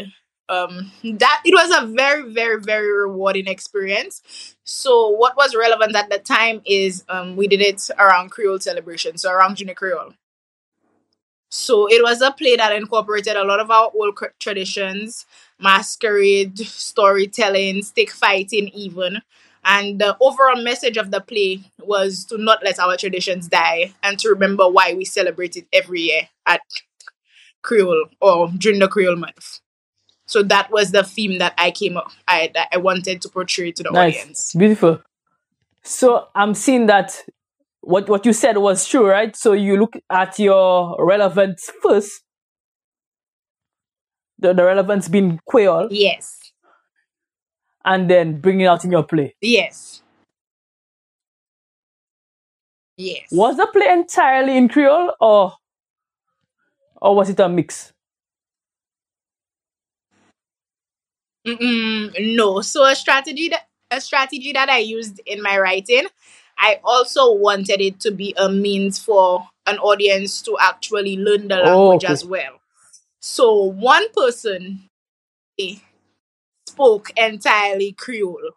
um, 0.50 0.92
that 1.04 1.42
it 1.44 1.54
was 1.54 1.70
a 1.82 1.86
very 1.86 2.30
very 2.32 2.60
very 2.60 2.92
rewarding 2.92 3.46
experience. 3.46 4.22
So 4.64 5.08
what 5.08 5.36
was 5.36 5.54
relevant 5.54 5.96
at 5.96 6.10
the 6.10 6.18
time 6.18 6.60
is 6.66 7.04
um, 7.08 7.36
we 7.36 7.48
did 7.48 7.60
it 7.60 7.88
around 7.98 8.30
creole 8.30 8.58
celebration 8.58 9.16
so 9.18 9.30
around 9.32 9.56
Jounen 9.56 9.74
Kwéyòl. 9.74 10.14
So 11.52 11.88
it 11.88 12.02
was 12.02 12.22
a 12.22 12.30
play 12.30 12.56
that 12.56 12.72
incorporated 12.72 13.36
a 13.36 13.44
lot 13.44 13.58
of 13.60 13.70
our 13.70 13.90
old 13.94 14.18
traditions 14.38 15.26
masquerade 15.58 16.58
storytelling 16.58 17.82
stick 17.82 18.10
fighting 18.10 18.68
even. 18.68 19.22
And 19.64 20.00
the 20.00 20.16
overall 20.20 20.62
message 20.62 20.96
of 20.96 21.10
the 21.10 21.20
play 21.20 21.60
was 21.78 22.24
to 22.26 22.38
not 22.38 22.62
let 22.64 22.78
our 22.78 22.96
traditions 22.96 23.48
die 23.48 23.92
and 24.02 24.18
to 24.20 24.30
remember 24.30 24.68
why 24.68 24.94
we 24.94 25.04
celebrate 25.04 25.56
it 25.56 25.66
every 25.72 26.00
year 26.00 26.28
at 26.46 26.62
creole 27.62 28.06
or 28.20 28.50
during 28.56 28.78
the 28.78 28.88
creole 28.88 29.16
month 29.16 29.60
so 30.30 30.44
that 30.44 30.70
was 30.70 30.92
the 30.92 31.02
theme 31.02 31.38
that 31.38 31.54
I 31.58 31.72
came 31.72 31.96
up, 31.96 32.12
I 32.28 32.52
that 32.54 32.68
I 32.70 32.76
wanted 32.76 33.20
to 33.22 33.28
portray 33.28 33.72
to 33.72 33.82
the 33.82 33.90
nice. 33.90 34.20
audience. 34.20 34.54
Beautiful. 34.56 35.02
So 35.82 36.28
I'm 36.36 36.54
seeing 36.54 36.86
that 36.86 37.24
what 37.80 38.08
what 38.08 38.24
you 38.24 38.32
said 38.32 38.56
was 38.58 38.86
true, 38.86 39.08
right? 39.08 39.34
So 39.34 39.54
you 39.54 39.76
look 39.76 39.96
at 40.08 40.38
your 40.38 40.96
relevance 41.04 41.68
first. 41.82 42.22
The, 44.38 44.54
the 44.54 44.64
relevance 44.64 45.08
being 45.08 45.40
Creole. 45.48 45.88
Yes. 45.90 46.38
And 47.84 48.08
then 48.08 48.40
bring 48.40 48.60
it 48.60 48.66
out 48.66 48.84
in 48.84 48.92
your 48.92 49.02
play. 49.02 49.34
Yes. 49.40 50.02
Yes. 52.96 53.26
Was 53.32 53.56
the 53.56 53.66
play 53.72 53.90
entirely 53.90 54.56
in 54.56 54.68
Creole 54.68 55.12
or 55.20 55.54
or 57.02 57.16
was 57.16 57.30
it 57.30 57.40
a 57.40 57.48
mix? 57.48 57.92
Mm-mm, 61.46 62.36
no. 62.36 62.60
So 62.60 62.84
a 62.84 62.94
strategy 62.94 63.48
that 63.48 63.66
a 63.90 64.00
strategy 64.00 64.52
that 64.52 64.68
I 64.68 64.78
used 64.78 65.20
in 65.26 65.42
my 65.42 65.58
writing, 65.58 66.06
I 66.58 66.80
also 66.84 67.32
wanted 67.32 67.80
it 67.80 68.00
to 68.00 68.10
be 68.10 68.34
a 68.36 68.48
means 68.48 68.98
for 68.98 69.48
an 69.66 69.78
audience 69.78 70.42
to 70.42 70.56
actually 70.60 71.16
learn 71.16 71.48
the 71.48 71.56
language 71.56 71.70
oh, 71.70 71.94
okay. 71.94 72.12
as 72.12 72.24
well. 72.24 72.60
So 73.20 73.62
one 73.62 74.10
person 74.12 74.88
spoke 76.68 77.10
entirely 77.16 77.92
Creole. 77.92 78.52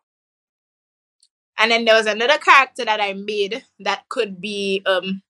And 1.57 1.71
then 1.71 1.85
there 1.85 1.95
was 1.95 2.05
another 2.05 2.37
character 2.37 2.85
that 2.85 3.01
I 3.01 3.13
made 3.13 3.63
that 3.79 4.07
could 4.09 4.41
be 4.41 4.81
um 4.85 5.21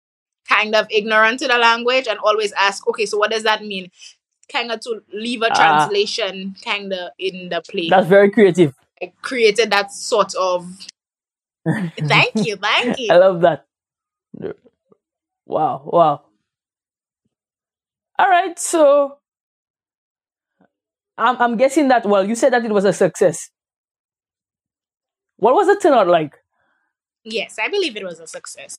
kind 0.47 0.75
of 0.75 0.87
ignorant 0.89 1.39
to 1.39 1.47
the 1.47 1.57
language 1.57 2.07
and 2.07 2.19
always 2.19 2.51
ask, 2.53 2.87
okay, 2.87 3.05
so 3.05 3.17
what 3.17 3.31
does 3.31 3.43
that 3.43 3.63
mean? 3.63 3.89
Kind 4.53 4.71
of 4.71 4.79
to 4.81 5.01
leave 5.11 5.41
a 5.41 5.49
ah. 5.51 5.55
translation 5.55 6.55
uh, 6.55 6.71
kind 6.71 6.93
of 6.93 7.09
in 7.17 7.49
the 7.49 7.61
play. 7.69 7.89
That's 7.89 8.07
very 8.07 8.29
creative. 8.29 8.73
I 9.01 9.11
created 9.21 9.71
that 9.71 9.91
sort 9.91 10.33
of. 10.35 10.65
thank 11.67 12.35
you, 12.35 12.55
thank 12.57 12.99
you. 12.99 13.11
I 13.11 13.17
love 13.17 13.41
that. 13.41 13.65
Wow, 15.45 15.81
wow. 15.85 16.21
All 18.19 18.29
right, 18.29 18.57
so 18.57 19.17
I'm 21.17 21.37
I'm 21.41 21.57
guessing 21.57 21.87
that. 21.89 22.05
Well, 22.05 22.27
you 22.27 22.35
said 22.35 22.53
that 22.53 22.63
it 22.63 22.71
was 22.71 22.85
a 22.85 22.93
success. 22.93 23.49
What 25.37 25.55
was 25.55 25.67
the 25.67 25.75
turnout 25.75 26.07
like? 26.07 26.37
Yes, 27.23 27.57
I 27.59 27.69
believe 27.69 27.95
it 27.95 28.03
was 28.03 28.19
a 28.19 28.27
success. 28.27 28.77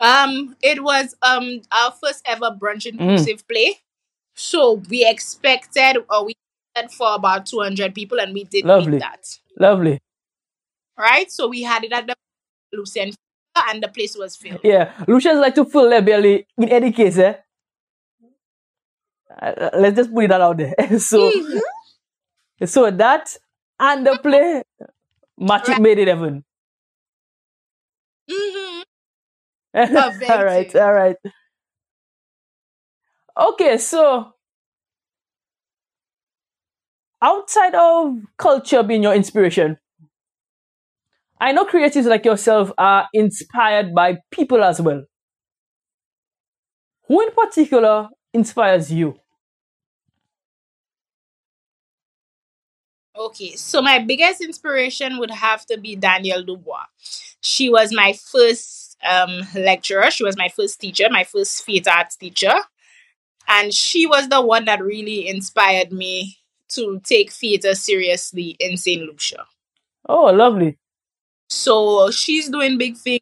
Um, 0.00 0.56
it 0.62 0.82
was 0.82 1.14
um 1.22 1.60
our 1.70 1.92
first 2.02 2.22
ever 2.26 2.50
brunch 2.50 2.86
mm. 2.86 2.98
inclusive 2.98 3.44
mm. 3.44 3.48
play. 3.48 3.78
So 4.34 4.82
we 4.88 5.06
expected, 5.06 5.98
or 6.10 6.26
we 6.26 6.34
said 6.76 6.90
for 6.90 7.14
about 7.14 7.46
200 7.46 7.94
people, 7.94 8.20
and 8.20 8.32
we 8.32 8.44
did 8.44 8.64
Lovely. 8.64 8.98
that. 8.98 9.38
Lovely. 9.58 10.00
Right? 10.98 11.30
So 11.30 11.48
we 11.48 11.62
had 11.62 11.84
it 11.84 11.92
at 11.92 12.06
the 12.06 12.14
Lucien, 12.72 13.12
and 13.56 13.82
the 13.82 13.88
place 13.88 14.16
was 14.16 14.36
filled. 14.36 14.60
Yeah, 14.62 14.92
Lucians 15.06 15.38
like 15.38 15.54
to 15.56 15.64
fill 15.64 15.90
their 15.90 16.02
belly 16.02 16.46
in 16.56 16.68
any 16.68 16.92
case, 16.92 17.18
eh? 17.18 17.34
Uh, 19.40 19.70
let's 19.74 19.96
just 19.96 20.12
put 20.12 20.24
it 20.24 20.32
out 20.32 20.56
there. 20.56 20.74
so, 20.98 21.30
mm-hmm. 21.30 22.66
so 22.66 22.90
that 22.90 23.36
and 23.80 24.06
the 24.06 24.18
play 24.18 24.62
match 25.38 25.68
right. 25.68 25.80
made 25.80 25.98
it 25.98 26.08
even. 26.08 26.44
Mm-hmm. 28.30 28.82
all 30.30 30.44
right, 30.44 30.76
all 30.76 30.92
right. 30.92 31.16
Okay, 33.36 33.76
so 33.78 34.34
outside 37.22 37.74
of 37.74 38.18
culture 38.36 38.82
being 38.82 39.02
your 39.02 39.14
inspiration, 39.14 39.78
I 41.40 41.52
know 41.52 41.66
creatives 41.66 42.06
like 42.06 42.24
yourself 42.24 42.72
are 42.78 43.06
inspired 43.12 43.94
by 43.94 44.18
people 44.30 44.62
as 44.64 44.80
well. 44.80 45.04
Who 47.06 47.20
in 47.20 47.30
particular 47.30 48.08
inspires 48.34 48.90
you? 48.92 49.20
Okay, 53.16 53.56
so 53.56 53.82
my 53.82 53.98
biggest 53.98 54.40
inspiration 54.40 55.18
would 55.18 55.30
have 55.30 55.66
to 55.66 55.78
be 55.78 55.96
Danielle 55.96 56.42
Dubois. 56.42 56.86
She 57.40 57.68
was 57.68 57.92
my 57.92 58.14
first 58.14 58.96
um, 59.06 59.40
lecturer. 59.54 60.10
She 60.10 60.24
was 60.24 60.36
my 60.36 60.48
first 60.48 60.80
teacher, 60.80 61.08
my 61.10 61.24
first 61.24 61.64
theater 61.64 61.90
arts 61.90 62.16
teacher. 62.16 62.54
And 63.48 63.72
she 63.72 64.06
was 64.06 64.28
the 64.28 64.40
one 64.40 64.64
that 64.66 64.82
really 64.82 65.28
inspired 65.28 65.92
me 65.92 66.38
to 66.70 67.00
take 67.04 67.32
theater 67.32 67.74
seriously 67.74 68.56
in 68.58 68.76
St. 68.76 69.02
Lucia. 69.02 69.46
Oh, 70.08 70.26
lovely. 70.32 70.78
So 71.48 72.10
she's 72.10 72.48
doing 72.48 72.78
big 72.78 72.96
things. 72.96 73.20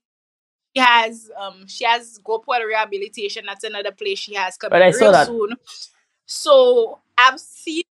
She 0.77 0.83
has 0.83 1.31
um 1.37 1.67
she 1.67 1.85
has 1.85 2.19
Gopwell 2.19 2.63
Rehabilitation. 2.63 3.45
That's 3.47 3.65
another 3.65 3.91
place 3.91 4.21
she 4.21 4.35
has 4.35 4.57
coming 4.57 4.79
Right, 4.81 4.87
I 4.87 4.91
saw 4.93 5.05
real 5.07 5.13
that. 5.13 5.27
soon. 5.27 5.57
So 6.27 6.99
I've 7.19 7.41
seen 7.41 7.83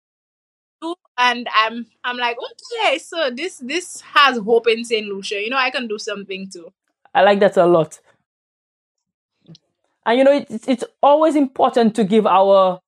you 0.82 0.94
and 1.18 1.46
I'm 1.54 1.86
I'm 2.04 2.16
like, 2.16 2.38
okay, 2.38 2.98
so 2.98 3.30
this 3.30 3.58
this 3.58 4.00
has 4.00 4.38
hope 4.38 4.66
in 4.66 4.84
St. 4.84 5.06
Lucia. 5.06 5.42
You 5.42 5.50
know, 5.50 5.58
I 5.58 5.70
can 5.70 5.88
do 5.88 5.98
something 5.98 6.48
too. 6.50 6.72
I 7.14 7.22
like 7.22 7.40
that 7.40 7.56
a 7.58 7.66
lot. 7.66 8.00
And 10.10 10.18
you 10.18 10.24
know, 10.24 10.32
it's, 10.32 10.66
it's 10.66 10.82
always 11.00 11.36
important 11.36 11.94
to 11.94 12.02
give 12.02 12.26
our 12.26 12.80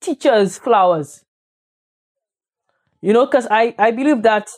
teachers 0.00 0.56
flowers. 0.56 1.24
You 3.02 3.12
know, 3.12 3.26
because 3.26 3.48
I, 3.50 3.74
I 3.76 3.90
believe 3.90 4.22
that 4.22 4.48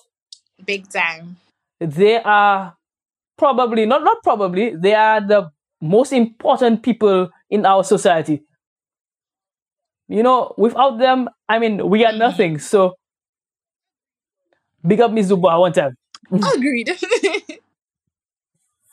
Big 0.62 0.90
time. 0.90 1.38
they 1.81 2.21
are 2.21 2.76
probably, 3.38 3.87
not, 3.87 4.04
not 4.04 4.23
probably, 4.23 4.76
they 4.76 4.92
are 4.92 5.26
the 5.26 5.50
most 5.81 6.12
important 6.12 6.83
people 6.83 7.31
in 7.49 7.64
our 7.64 7.83
society. 7.83 8.42
You 10.07 10.23
know, 10.23 10.54
without 10.59 10.99
them, 10.99 11.31
I 11.49 11.61
mean, 11.61 11.88
we 11.88 12.04
are 12.04 12.11
mm-hmm. 12.11 12.19
nothing. 12.19 12.59
So, 12.59 12.92
big 14.87 15.00
up 15.00 15.12
Miss 15.12 15.28
Dubois 15.28 15.59
one 15.59 15.73
time. 15.73 15.97
Agreed. 16.31 16.90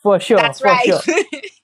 For 0.02 0.22
sure. 0.22 0.38
That's 0.38 0.62
for 0.62 0.68
right. 0.68 0.86
sure. 0.86 1.02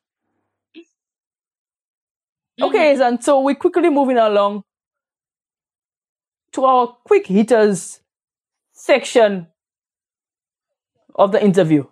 Okay, 2.62 2.94
mm-hmm. 2.94 3.02
and 3.02 3.24
so 3.24 3.42
we're 3.42 3.56
quickly 3.56 3.90
moving 3.90 4.18
along 4.18 4.64
to 6.54 6.64
our 6.64 6.88
quick 7.04 7.28
hitters 7.28 8.00
section 8.74 9.48
of 11.14 11.32
the 11.32 11.44
interview. 11.44 11.86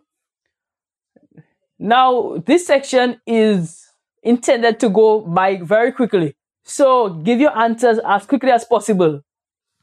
Now, 1.79 2.37
this 2.45 2.65
section 2.65 3.19
is 3.27 3.89
intended 4.21 4.79
to 4.79 4.89
go 4.89 5.19
by 5.21 5.57
very 5.57 5.91
quickly. 5.91 6.35
So 6.63 7.09
give 7.09 7.41
your 7.41 7.57
answers 7.57 7.99
as 8.05 8.25
quickly 8.25 8.51
as 8.51 8.63
possible. 8.63 9.21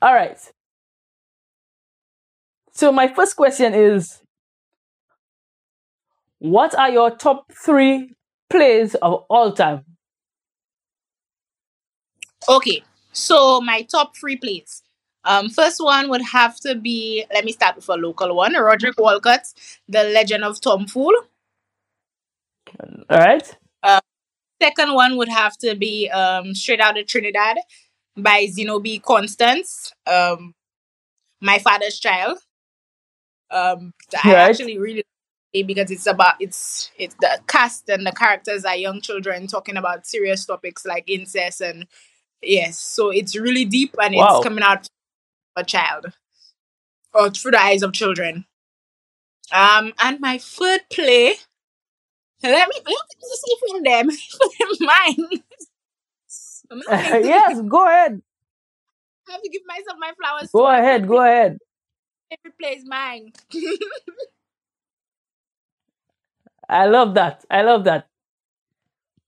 All 0.00 0.14
right. 0.14 0.38
So 2.72 2.90
my 2.90 3.08
first 3.08 3.36
question 3.36 3.74
is 3.74 4.22
what 6.38 6.74
are 6.74 6.88
your 6.88 7.10
top 7.10 7.52
three 7.52 8.14
plays 8.48 8.94
of 8.94 9.26
all 9.28 9.52
time? 9.52 9.84
Okay, 12.48 12.82
so 13.12 13.60
my 13.60 13.82
top 13.82 14.16
three 14.16 14.36
plays. 14.36 14.82
Um, 15.24 15.50
first 15.50 15.82
one 15.82 16.08
would 16.08 16.22
have 16.22 16.58
to 16.60 16.74
be. 16.74 17.24
Let 17.32 17.44
me 17.44 17.52
start 17.52 17.76
with 17.76 17.88
a 17.88 17.94
local 17.94 18.34
one. 18.34 18.54
Roderick 18.54 18.98
Walcott, 18.98 19.46
The 19.88 20.04
Legend 20.04 20.44
of 20.44 20.60
Tom 20.60 20.86
Fool. 20.86 21.12
All 23.10 23.18
right. 23.18 23.56
Second 24.62 24.94
one 24.94 25.16
would 25.16 25.28
have 25.28 25.56
to 25.58 25.74
be 25.74 26.08
um, 26.10 26.54
Straight 26.54 26.80
Out 26.80 26.98
of 26.98 27.06
Trinidad 27.06 27.56
by 28.16 28.46
Zenobi 28.46 29.02
Constance. 29.02 29.92
Um, 30.06 30.54
My 31.40 31.58
Father's 31.58 31.98
Child. 32.00 32.38
Um, 33.50 33.92
I 34.24 34.34
Right. 34.34 34.38
actually 34.38 34.78
really 34.78 34.96
like 34.98 35.04
it 35.52 35.66
because 35.66 35.90
it's 35.90 36.06
about 36.06 36.34
it's 36.40 36.90
it's 36.96 37.16
the 37.20 37.40
cast 37.48 37.88
and 37.88 38.06
the 38.06 38.12
characters 38.12 38.64
are 38.64 38.76
young 38.76 39.00
children 39.00 39.46
talking 39.48 39.76
about 39.76 40.06
serious 40.06 40.44
topics 40.46 40.86
like 40.86 41.04
incest 41.08 41.60
and 41.60 41.86
yes, 42.42 42.78
so 42.78 43.10
it's 43.10 43.36
really 43.36 43.64
deep 43.64 43.94
and 44.00 44.14
Wow. 44.14 44.36
it's 44.38 44.44
coming 44.44 44.62
out 44.64 44.88
a 45.56 45.64
child 45.64 46.12
or 47.14 47.30
through 47.30 47.52
the 47.52 47.60
eyes 47.60 47.82
of 47.82 47.92
children. 47.92 48.46
Um, 49.52 49.92
and 50.00 50.20
my 50.20 50.38
third 50.38 50.82
play. 50.90 51.34
Let 52.42 52.68
me 52.68 52.74
let 52.76 52.86
me 52.86 53.36
see 53.36 53.56
from 53.60 53.82
them. 53.82 54.08
Mine. 54.80 55.42
Yes, 56.90 57.60
go 57.68 57.84
ahead. 57.86 58.22
I 59.28 59.32
have 59.32 59.42
to 59.42 59.48
give 59.48 59.62
myself 59.66 59.96
my 59.98 60.12
flowers. 60.20 60.50
Go 60.50 60.66
ahead. 60.66 61.06
Go 61.06 61.20
ahead. 61.20 61.58
Every 62.30 62.52
play 62.58 62.76
is 62.76 62.84
mine. 62.86 63.32
I 66.68 66.86
love 66.86 67.14
that. 67.14 67.44
I 67.50 67.62
love 67.62 67.84
that. 67.84 68.06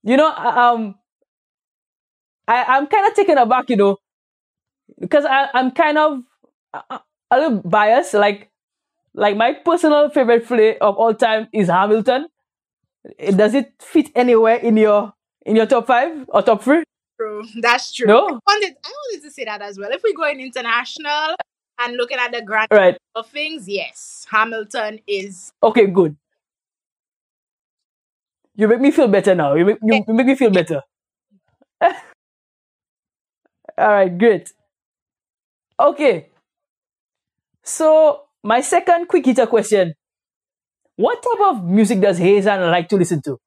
You 0.03 0.17
know, 0.17 0.33
um, 0.33 0.95
I, 2.47 2.63
I'm 2.63 2.87
kind 2.87 3.07
of 3.07 3.13
taken 3.13 3.37
aback, 3.37 3.69
you 3.69 3.77
know, 3.77 3.97
because 4.99 5.25
I, 5.25 5.49
I'm 5.53 5.71
kind 5.71 5.97
of 5.97 6.23
a, 6.73 6.99
a 7.31 7.39
little 7.39 7.61
biased. 7.61 8.13
Like, 8.13 8.49
like 9.13 9.37
my 9.37 9.53
personal 9.53 10.09
favorite 10.09 10.45
play 10.47 10.77
of 10.79 10.95
all 10.97 11.13
time 11.13 11.47
is 11.53 11.67
Hamilton. 11.69 12.27
Does 13.35 13.53
it 13.53 13.73
fit 13.81 14.09
anywhere 14.15 14.55
in 14.57 14.77
your 14.77 15.13
in 15.45 15.55
your 15.55 15.65
top 15.65 15.87
five 15.87 16.25
or 16.29 16.41
top 16.41 16.63
three? 16.63 16.83
True. 17.19 17.43
That's 17.61 17.91
true. 17.93 18.07
No? 18.07 18.27
I 18.27 18.31
wanted, 18.53 18.75
I 18.83 18.89
wanted 18.89 19.23
to 19.25 19.31
say 19.31 19.45
that 19.45 19.61
as 19.61 19.77
well. 19.77 19.91
If 19.91 20.01
we're 20.03 20.15
going 20.15 20.39
international 20.39 21.35
and 21.79 21.97
looking 21.97 22.17
at 22.17 22.31
the 22.31 22.41
grand 22.41 22.67
Right. 22.71 22.97
of 23.15 23.27
things, 23.27 23.67
yes, 23.67 24.25
Hamilton 24.31 24.99
is 25.07 25.51
Okay. 25.61 25.87
Good. 25.87 26.15
You 28.55 28.67
make 28.67 28.79
me 28.81 28.91
feel 28.91 29.07
better 29.07 29.35
now. 29.35 29.53
You 29.55 29.65
make, 29.65 29.77
you 29.81 30.03
make 30.13 30.27
me 30.27 30.35
feel 30.35 30.51
better. 30.51 30.81
All 33.77 33.87
right, 33.87 34.17
great. 34.17 34.51
Okay. 35.79 36.31
So, 37.65 38.23
my 38.43 38.61
second 38.61 39.07
quick 39.09 39.25
hitter 39.25 39.45
question. 39.47 39.95
What 40.95 41.21
type 41.21 41.39
of 41.51 41.63
music 41.65 42.01
does 42.01 42.19
Hayzan 42.19 42.71
like 42.71 42.89
to 42.89 42.95
listen 42.95 43.21
to? 43.21 43.33
Um, 43.33 43.37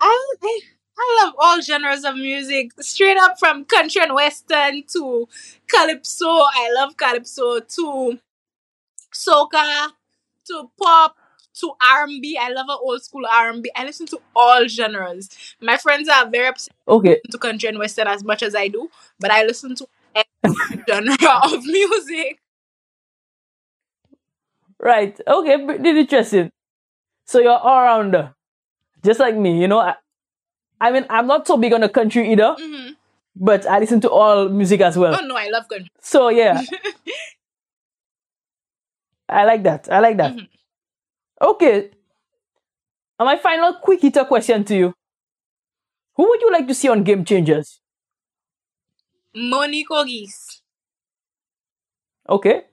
I, 0.00 0.34
I 0.42 0.60
I 0.98 1.24
love 1.24 1.34
all 1.38 1.60
genres 1.60 2.04
of 2.04 2.14
music, 2.14 2.70
straight 2.80 3.18
up 3.18 3.38
from 3.38 3.66
country 3.66 4.00
and 4.02 4.14
western 4.14 4.82
to 4.94 5.28
calypso. 5.68 6.24
I 6.26 6.70
love 6.74 6.96
calypso 6.96 7.60
to 7.60 8.18
soca 9.14 9.90
to 10.46 10.70
pop 10.80 11.16
to 11.56 11.72
R&B. 11.82 12.38
I 12.40 12.50
love 12.50 12.66
old 12.70 13.02
school 13.04 13.24
R&B. 13.30 13.70
I 13.76 13.84
listen 13.84 14.06
to 14.08 14.20
all 14.34 14.66
genres. 14.68 15.28
My 15.60 15.76
friends 15.76 16.08
are 16.08 16.28
very 16.28 16.48
upset 16.48 16.74
Okay. 16.88 17.20
to 17.30 17.38
country 17.38 17.68
and 17.68 17.78
western 17.78 18.08
as 18.08 18.24
much 18.24 18.42
as 18.42 18.54
I 18.54 18.68
do, 18.68 18.90
but 19.20 19.30
I 19.30 19.44
listen 19.44 19.74
to 19.76 19.86
every 20.14 20.84
genre 20.88 21.16
of 21.44 21.64
music. 21.64 22.38
Right. 24.80 25.18
Okay. 25.26 25.64
Pretty 25.64 26.00
interesting. 26.00 26.50
So 27.26 27.40
you're 27.40 27.58
all 27.58 27.82
rounder, 27.84 28.34
just 29.04 29.20
like 29.20 29.36
me. 29.36 29.60
You 29.60 29.68
know, 29.68 29.80
I, 29.80 29.94
I 30.80 30.92
mean, 30.92 31.06
I'm 31.10 31.26
not 31.26 31.46
so 31.46 31.56
big 31.56 31.72
on 31.72 31.80
the 31.82 31.88
country 31.88 32.32
either, 32.32 32.56
hmm 32.58 32.92
but 33.36 33.66
I 33.66 33.78
listen 33.80 34.00
to 34.02 34.10
all 34.10 34.48
music 34.48 34.80
as 34.80 34.96
well. 34.98 35.16
Oh 35.20 35.26
no, 35.26 35.36
I 35.36 35.48
love 35.50 35.68
country. 35.68 35.90
So 36.00 36.28
yeah, 36.28 36.62
I 39.28 39.44
like 39.44 39.62
that. 39.64 39.88
I 39.90 40.00
like 40.00 40.16
that. 40.18 40.32
Mhm. 40.36 40.48
Okay. 41.40 41.90
And 43.18 43.26
my 43.26 43.36
final 43.36 43.74
quick 43.74 44.02
hitter 44.02 44.24
question 44.24 44.64
to 44.64 44.76
you: 44.76 44.94
Who 46.16 46.28
would 46.28 46.40
you 46.40 46.52
like 46.52 46.66
to 46.68 46.74
see 46.74 46.88
on 46.88 47.02
Game 47.02 47.24
Changers? 47.24 47.80
Monique 49.34 49.90
Ogis. 49.90 50.62
Okay. 52.28 52.64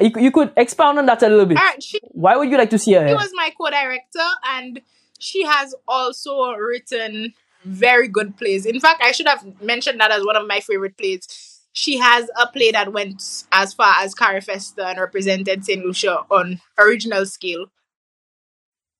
You, 0.00 0.10
you 0.16 0.30
could 0.30 0.52
expound 0.56 0.98
on 0.98 1.06
that 1.06 1.22
a 1.22 1.28
little 1.28 1.46
bit. 1.46 1.58
Right, 1.58 1.82
she 1.82 2.00
Why 2.02 2.36
would 2.36 2.50
you 2.50 2.56
like 2.56 2.70
to 2.70 2.78
see 2.78 2.94
her? 2.94 3.06
She 3.06 3.14
was 3.14 3.30
my 3.34 3.50
co-director, 3.58 4.28
and 4.46 4.80
she 5.18 5.44
has 5.44 5.74
also 5.86 6.52
written 6.52 7.34
very 7.64 8.08
good 8.08 8.36
plays. 8.38 8.64
In 8.64 8.80
fact, 8.80 9.02
I 9.02 9.12
should 9.12 9.28
have 9.28 9.44
mentioned 9.60 10.00
that 10.00 10.10
as 10.10 10.24
one 10.24 10.36
of 10.36 10.46
my 10.46 10.60
favorite 10.60 10.96
plays. 10.96 11.49
She 11.72 11.98
has 11.98 12.28
a 12.40 12.46
play 12.48 12.72
that 12.72 12.92
went 12.92 13.22
as 13.52 13.74
far 13.74 13.94
as 14.00 14.14
Carifesta 14.14 14.86
and 14.86 14.98
represented 14.98 15.64
St. 15.64 15.84
Lucia 15.84 16.24
on 16.30 16.60
original 16.78 17.24
scale. 17.26 17.66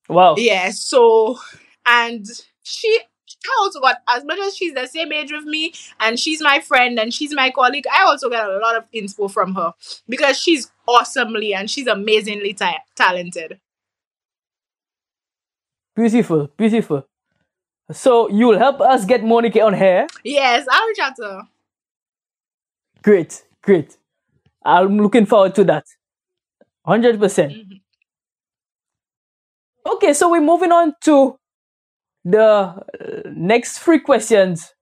Wow. 0.08 0.34
Yeah, 0.38 0.70
so 0.70 1.38
and 1.86 2.26
she 2.62 3.00
I 3.46 3.56
also 3.60 3.80
got 3.80 3.96
as 4.08 4.24
much 4.24 4.38
as 4.40 4.56
she's 4.56 4.74
the 4.74 4.86
same 4.86 5.12
age 5.12 5.32
with 5.32 5.44
me 5.44 5.72
and 5.98 6.18
she's 6.18 6.42
my 6.42 6.60
friend 6.60 6.98
and 6.98 7.14
she's 7.14 7.34
my 7.34 7.50
colleague, 7.50 7.86
I 7.90 8.02
also 8.02 8.28
got 8.28 8.50
a 8.50 8.58
lot 8.58 8.76
of 8.76 8.84
inspo 8.92 9.30
from 9.30 9.54
her 9.54 9.72
because 10.08 10.38
she's 10.38 10.70
awesomely 10.86 11.54
and 11.54 11.70
she's 11.70 11.86
amazingly 11.86 12.54
ta- 12.54 12.82
talented. 12.94 13.60
Beautiful. 15.96 16.48
Beautiful. 16.56 17.06
So 17.92 18.28
you'll 18.28 18.58
help 18.58 18.80
us 18.80 19.04
get 19.04 19.24
Monica 19.24 19.62
on 19.62 19.74
here. 19.74 20.06
Yes, 20.22 20.66
I'll 20.70 20.86
reach 20.86 20.98
out 20.98 21.16
to 21.16 21.22
her. 21.22 21.42
Great. 23.02 23.44
Great. 23.62 23.96
I'm 24.64 24.98
looking 24.98 25.26
forward 25.26 25.54
to 25.56 25.64
that. 25.64 25.84
100%. 26.84 27.20
percent 27.20 27.52
Mhm. 27.52 27.80
Okay, 29.86 30.12
so 30.12 30.30
we're 30.30 30.40
moving 30.40 30.72
on 30.72 30.94
to 31.02 31.38
the 32.24 32.44
uh, 32.44 32.82
next 33.34 33.78
three 33.78 34.00
questions. 34.00 34.74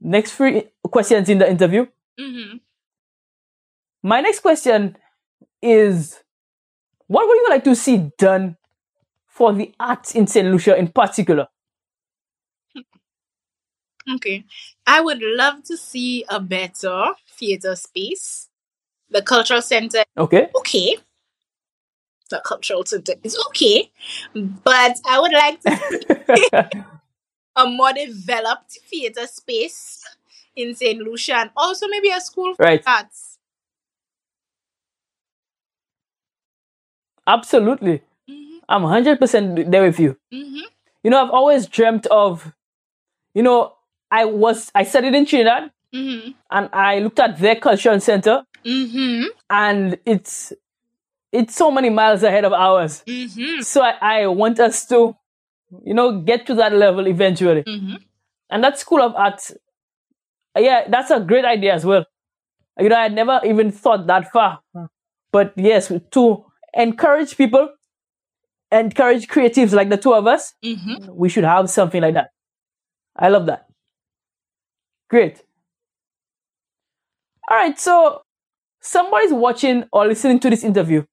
Next 0.00 0.32
three 0.32 0.68
questions 0.90 1.28
in 1.28 1.38
the 1.38 1.48
interview. 1.50 1.86
Mhm. 2.20 2.60
My 4.02 4.20
next 4.20 4.40
question 4.40 4.96
is 5.62 6.22
what 7.08 7.26
would 7.28 7.36
you 7.36 7.48
like 7.50 7.64
to 7.64 7.74
see 7.74 8.10
done 8.18 8.56
for 9.26 9.52
the 9.52 9.74
arts 9.80 10.14
in 10.14 10.26
St. 10.26 10.48
Lucia 10.48 10.76
in 10.76 10.88
particular? 10.88 11.48
Okay. 14.16 14.44
I 14.86 15.00
would 15.00 15.20
love 15.22 15.62
to 15.64 15.76
see 15.76 16.24
a 16.28 16.38
better 16.40 17.06
theater 17.38 17.76
space. 17.76 18.48
The 19.10 19.22
cultural 19.22 19.62
center, 19.62 20.04
Okay. 20.18 20.50
okay. 20.56 20.96
The 22.30 22.40
cultural 22.44 22.84
center 22.84 23.14
is 23.22 23.36
okay. 23.48 23.90
But 24.34 24.98
I 25.06 25.20
would 25.20 25.32
like 25.32 25.60
to 25.62 25.72
a 27.56 27.66
more 27.66 27.92
developed 27.92 28.72
theater 28.88 29.26
space 29.26 30.02
in 30.56 30.74
St. 30.74 30.98
Lucia 31.00 31.34
and 31.36 31.50
also 31.56 31.86
maybe 31.88 32.10
a 32.10 32.20
school 32.20 32.54
for 32.54 32.62
right. 32.64 32.82
arts. 32.86 33.38
Absolutely. 37.26 38.02
hmm 38.28 38.58
I'm 38.68 38.82
100% 38.82 39.70
there 39.70 39.82
with 39.82 39.98
you. 40.00 40.16
hmm 40.32 40.60
You 41.02 41.10
know, 41.10 41.22
I've 41.22 41.30
always 41.30 41.66
dreamt 41.66 42.06
of, 42.06 42.54
you 43.34 43.42
know, 43.42 43.74
I 44.10 44.24
was, 44.26 44.70
I 44.74 44.84
studied 44.84 45.14
in 45.14 45.26
Trinidad 45.26 45.70
hmm 45.94 46.30
and 46.50 46.68
I 46.72 46.98
looked 47.00 47.20
at 47.20 47.38
their 47.38 47.56
cultural 47.56 48.00
center 48.00 48.44
hmm 48.64 49.24
and 49.50 49.98
it's, 50.04 50.52
it's 51.32 51.54
so 51.56 51.70
many 51.70 51.90
miles 51.90 52.22
ahead 52.22 52.44
of 52.44 52.52
ours. 52.52 53.02
hmm 53.06 53.60
So 53.60 53.82
I, 53.82 53.92
I 54.22 54.26
want 54.26 54.60
us 54.60 54.86
to, 54.88 55.16
you 55.84 55.94
know, 55.94 56.20
get 56.20 56.46
to 56.46 56.54
that 56.56 56.72
level 56.72 57.06
eventually. 57.08 57.62
hmm 57.66 57.96
And 58.50 58.64
that 58.64 58.78
School 58.78 59.02
of 59.02 59.14
Art, 59.16 59.40
yeah, 60.56 60.84
that's 60.88 61.10
a 61.10 61.20
great 61.20 61.44
idea 61.44 61.74
as 61.74 61.84
well. 61.84 62.04
You 62.78 62.88
know, 62.88 62.96
I 62.96 63.08
never 63.08 63.40
even 63.44 63.70
thought 63.70 64.06
that 64.06 64.30
far. 64.32 64.60
But 65.32 65.52
yes, 65.56 65.92
to 66.12 66.44
encourage 66.74 67.36
people, 67.36 67.68
encourage 68.72 69.28
creatives 69.28 69.72
like 69.72 69.90
the 69.90 69.96
two 69.96 70.14
of 70.14 70.26
us, 70.26 70.54
hmm 70.62 70.94
we 71.12 71.28
should 71.28 71.44
have 71.44 71.70
something 71.70 72.02
like 72.02 72.14
that. 72.14 72.30
I 73.16 73.28
love 73.28 73.46
that. 73.46 73.66
Great. 75.10 75.42
All 77.50 77.56
right, 77.56 77.78
so 77.78 78.22
somebody's 78.80 79.32
watching 79.32 79.84
or 79.92 80.06
listening 80.06 80.40
to 80.40 80.50
this 80.50 80.64
interview 80.64 81.04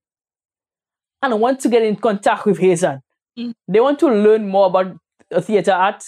and 1.22 1.40
want 1.40 1.60
to 1.62 1.70
get 1.70 1.84
in 1.84 1.96
contact 1.96 2.46
with 2.46 2.60
Hayzan. 2.60 3.02
Mm. 3.38 3.54
They 3.68 3.80
want 3.80 4.00
to 4.00 4.08
learn 4.08 4.48
more 4.48 4.68
about 4.68 4.98
theater 5.42 5.72
art. 5.72 6.04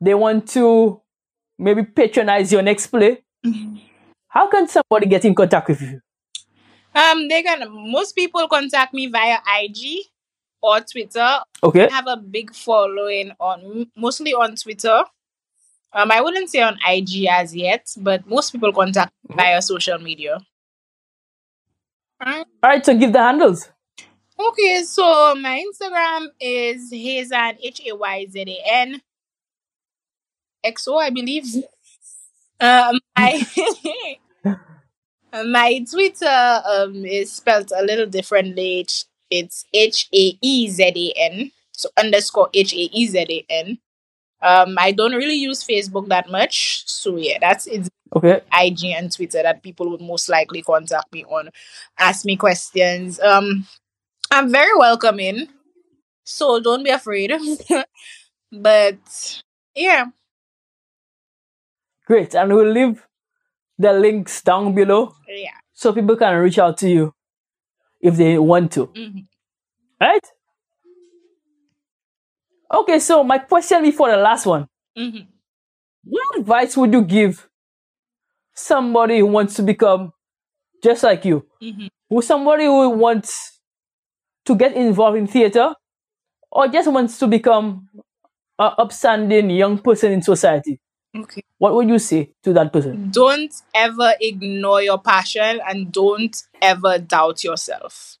They 0.00 0.14
want 0.14 0.48
to 0.50 1.00
maybe 1.58 1.82
patronize 1.82 2.52
your 2.52 2.62
next 2.62 2.88
play. 2.88 3.22
How 4.28 4.48
can 4.48 4.68
somebody 4.68 5.06
get 5.06 5.24
in 5.24 5.34
contact 5.34 5.68
with 5.68 5.80
you? 5.80 6.00
Um, 6.94 7.28
they 7.28 7.42
can. 7.42 7.66
Most 7.70 8.14
people 8.14 8.48
contact 8.48 8.94
me 8.94 9.06
via 9.06 9.38
IG 9.60 10.06
or 10.62 10.80
Twitter. 10.80 11.40
Okay. 11.62 11.88
I 11.88 11.92
have 11.92 12.06
a 12.06 12.16
big 12.16 12.54
following 12.54 13.32
on 13.38 13.86
mostly 13.96 14.34
on 14.34 14.56
Twitter. 14.56 15.04
Um, 15.96 16.12
I 16.12 16.20
wouldn't 16.20 16.50
say 16.50 16.60
on 16.60 16.78
IG 16.86 17.26
as 17.30 17.56
yet, 17.56 17.88
but 17.96 18.26
most 18.28 18.52
people 18.52 18.72
contact 18.72 19.12
me 19.28 19.34
via 19.36 19.62
social 19.62 19.98
media. 19.98 20.38
Alright. 22.22 22.84
So 22.86 22.96
give 22.96 23.12
the 23.12 23.20
handles. 23.20 23.68
Okay, 24.38 24.82
so 24.84 25.34
my 25.36 25.62
Instagram 25.64 26.26
is 26.40 26.92
Hayzan 26.92 27.56
H 27.62 27.80
A 27.88 27.96
Y 27.96 28.26
Z 28.30 28.44
A 28.46 28.70
N 28.74 29.00
X 30.62 30.86
O, 30.88 30.98
I 30.98 31.10
believe. 31.10 31.44
Um, 32.60 32.98
my 33.16 33.42
my 35.44 35.84
Twitter 35.90 36.62
um 36.68 37.04
is 37.04 37.32
spelled 37.32 37.72
a 37.76 37.82
little 37.84 38.06
differently. 38.06 38.80
It's- 38.80 39.06
It's 39.28 39.64
H 39.74 40.06
A 40.14 40.38
E 40.40 40.68
Z 40.70 40.84
A 40.86 41.06
N, 41.32 41.50
so 41.72 41.88
underscore 41.98 42.48
H 42.54 42.72
A 42.72 42.84
E 42.94 43.06
Z 43.08 43.18
A 43.18 43.44
N. 43.50 43.78
Um, 44.42 44.76
I 44.78 44.92
don't 44.92 45.14
really 45.14 45.34
use 45.34 45.64
Facebook 45.64 46.08
that 46.08 46.30
much, 46.30 46.84
so 46.86 47.16
yeah, 47.16 47.38
that's 47.40 47.66
it's 47.66 47.88
Okay. 48.14 48.40
IG 48.52 48.84
and 48.96 49.12
Twitter 49.12 49.42
that 49.42 49.62
people 49.62 49.90
would 49.90 50.00
most 50.00 50.28
likely 50.28 50.62
contact 50.62 51.12
me 51.12 51.24
on, 51.24 51.50
ask 51.98 52.24
me 52.24 52.36
questions. 52.36 53.18
Um, 53.20 53.66
I'm 54.30 54.50
very 54.50 54.76
welcoming, 54.78 55.48
so 56.24 56.60
don't 56.60 56.84
be 56.84 56.90
afraid. 56.90 57.32
but 58.52 59.42
yeah, 59.74 60.06
Great. 62.06 62.34
And 62.34 62.52
we'll 62.54 62.70
leave 62.70 63.06
the 63.78 63.92
links 63.92 64.40
down 64.42 64.74
below 64.74 65.14
yeah. 65.28 65.50
so 65.74 65.92
people 65.92 66.16
can 66.16 66.36
reach 66.36 66.58
out 66.58 66.78
to 66.78 66.88
you 66.88 67.12
if 68.00 68.16
they 68.16 68.38
want 68.38 68.72
to. 68.72 68.86
Mhm. 68.86 69.26
Right? 70.00 70.26
Okay, 72.72 72.98
so 72.98 73.22
my 73.22 73.38
question 73.38 73.82
before 73.82 74.10
the 74.10 74.16
last 74.16 74.46
one. 74.46 74.66
Mhm. 74.98 75.26
What 76.04 76.38
advice 76.38 76.76
would 76.76 76.92
you 76.92 77.02
give 77.02 77.48
somebody 78.54 79.18
who 79.20 79.26
wants 79.26 79.54
to 79.54 79.62
become 79.62 80.12
just 80.82 81.02
like 81.02 81.24
you? 81.24 81.46
Mhm. 81.62 81.88
Who 82.10 82.22
somebody 82.22 82.64
who 82.66 82.90
wants 82.90 83.60
to 84.46 84.54
get 84.56 84.74
involved 84.74 85.18
in 85.18 85.26
theater 85.26 85.74
or 86.50 86.68
just 86.68 86.90
wants 86.90 87.18
to 87.18 87.26
become 87.26 87.88
an 88.58 88.72
upstanding 88.78 89.50
young 89.50 89.78
person 89.78 90.12
in 90.12 90.22
society? 90.22 90.80
Okay. 91.16 91.42
What 91.58 91.74
would 91.74 91.88
you 91.88 91.98
say 91.98 92.32
to 92.44 92.52
that 92.54 92.72
person? 92.72 93.10
Don't 93.10 93.54
ever 93.74 94.14
ignore 94.20 94.82
your 94.82 94.98
passion 94.98 95.60
and 95.66 95.92
don't 95.92 96.36
ever 96.62 96.98
doubt 96.98 97.44
yourself. 97.44 98.18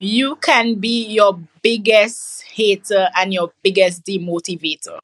You 0.00 0.36
can 0.36 0.76
be 0.76 1.06
your 1.06 1.38
biggest 1.62 2.42
hater 2.44 3.08
and 3.16 3.32
your 3.32 3.52
biggest 3.62 4.04
demotivator. 4.04 4.98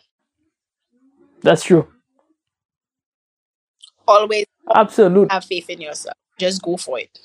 That's 1.42 1.64
true. 1.64 1.88
Always 4.06 4.46
Absolutely. 4.74 5.28
have 5.30 5.44
faith 5.44 5.70
in 5.70 5.80
yourself. 5.80 6.16
Just 6.38 6.62
go 6.62 6.76
for 6.76 6.98
it. 6.98 7.18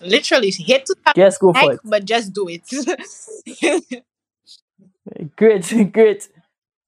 Literally, 0.00 0.50
hate 0.50 0.86
to 0.86 0.96
Just 1.14 1.40
go 1.40 1.52
for 1.52 1.74
it. 1.74 1.80
but 1.84 2.04
just 2.04 2.32
do 2.32 2.48
it. 2.48 2.64
Great, 5.36 5.92
great. 5.92 6.28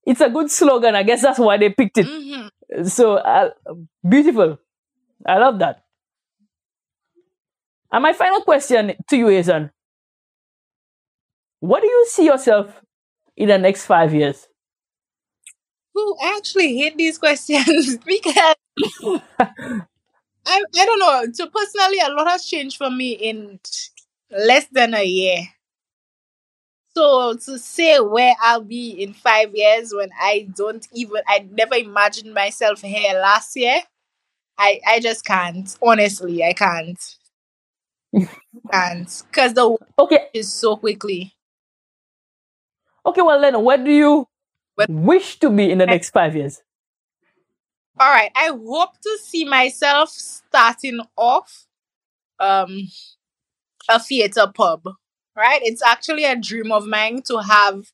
It's 0.07 0.21
a 0.21 0.29
good 0.31 0.51
slogan. 0.51 0.95
I 0.95 1.03
guess 1.03 1.23
that's 1.23 1.39
why 1.39 1.57
they 1.59 1.71
picked 1.71 1.99
it. 1.99 2.07
Mhm. 2.07 2.51
So 2.89 3.17
uh, 3.17 3.51
beautiful. 4.09 4.59
I 5.27 5.39
love 5.39 5.59
that. 5.61 5.83
And 7.93 8.03
my 8.03 8.13
final 8.13 8.41
question 8.43 8.95
to 9.11 9.17
you, 9.17 9.27
Hayzan. 9.27 9.71
What 11.63 11.81
do 11.83 11.89
you 11.89 12.07
see 12.11 12.27
yourself 12.27 12.83
in 13.37 13.49
the 13.49 13.59
next 13.59 13.87
five 13.87 14.15
years? 14.15 14.49
Who 15.95 16.17
actually 16.23 16.77
hate 16.77 16.99
these 16.99 17.17
questions 17.19 17.97
because 18.07 18.55
I 20.47 20.63
I 20.79 20.85
don't 20.87 20.99
know. 21.01 21.33
So 21.33 21.47
personally, 21.49 21.99
a 22.01 22.11
lot 22.11 22.29
has 22.29 22.45
changed 22.47 22.77
for 22.77 22.91
me 22.91 23.13
in 23.13 23.61
less 24.31 24.67
than 24.67 24.95
a 24.95 25.05
year. 25.05 25.39
So 26.95 27.35
to 27.35 27.59
say 27.59 27.99
where 28.01 28.35
I'll 28.41 28.61
be 28.63 28.91
in 29.03 29.15
five 29.15 29.55
years 29.55 29.93
when 29.95 30.11
I 30.21 30.49
don't 30.55 30.87
even 30.93 31.23
I 31.27 31.41
never 31.51 31.75
imagined 31.75 32.35
myself 32.35 32.81
here 32.83 33.15
last 33.15 33.57
year, 33.57 33.81
I 34.59 34.81
I 34.87 35.01
just 35.01 35.25
can't. 35.25 35.77
Honestly, 35.83 36.45
I 36.45 36.53
can't. 36.55 37.01
can't 38.73 39.23
because 39.31 39.55
the 39.55 39.69
world 39.69 39.81
Okay, 39.99 40.29
is 40.35 40.53
so 40.53 40.77
quickly. 40.77 41.35
Okay. 43.07 43.23
Well, 43.23 43.39
Lena, 43.41 43.61
where 43.61 43.79
do 43.79 43.91
you 43.91 44.29
But- 44.77 44.91
wish 44.91 45.39
to 45.41 45.51
be 45.51 45.71
in 45.71 45.79
the 45.79 45.87
next 45.87 46.11
five 46.11 46.35
years? 46.37 46.63
All 48.01 48.11
right, 48.11 48.31
I 48.35 48.47
hope 48.47 48.99
to 49.03 49.19
see 49.23 49.45
myself 49.45 50.09
starting 50.11 51.01
off 51.17 51.67
um 52.41 52.89
a 53.89 53.99
theater 54.01 54.47
pub. 54.55 54.83
Right? 55.37 55.61
It's 55.63 55.83
actually 55.83 56.25
a 56.25 56.37
dream 56.37 56.73
of 56.73 56.87
mine 56.87 57.23
to 57.23 57.39
have 57.39 57.91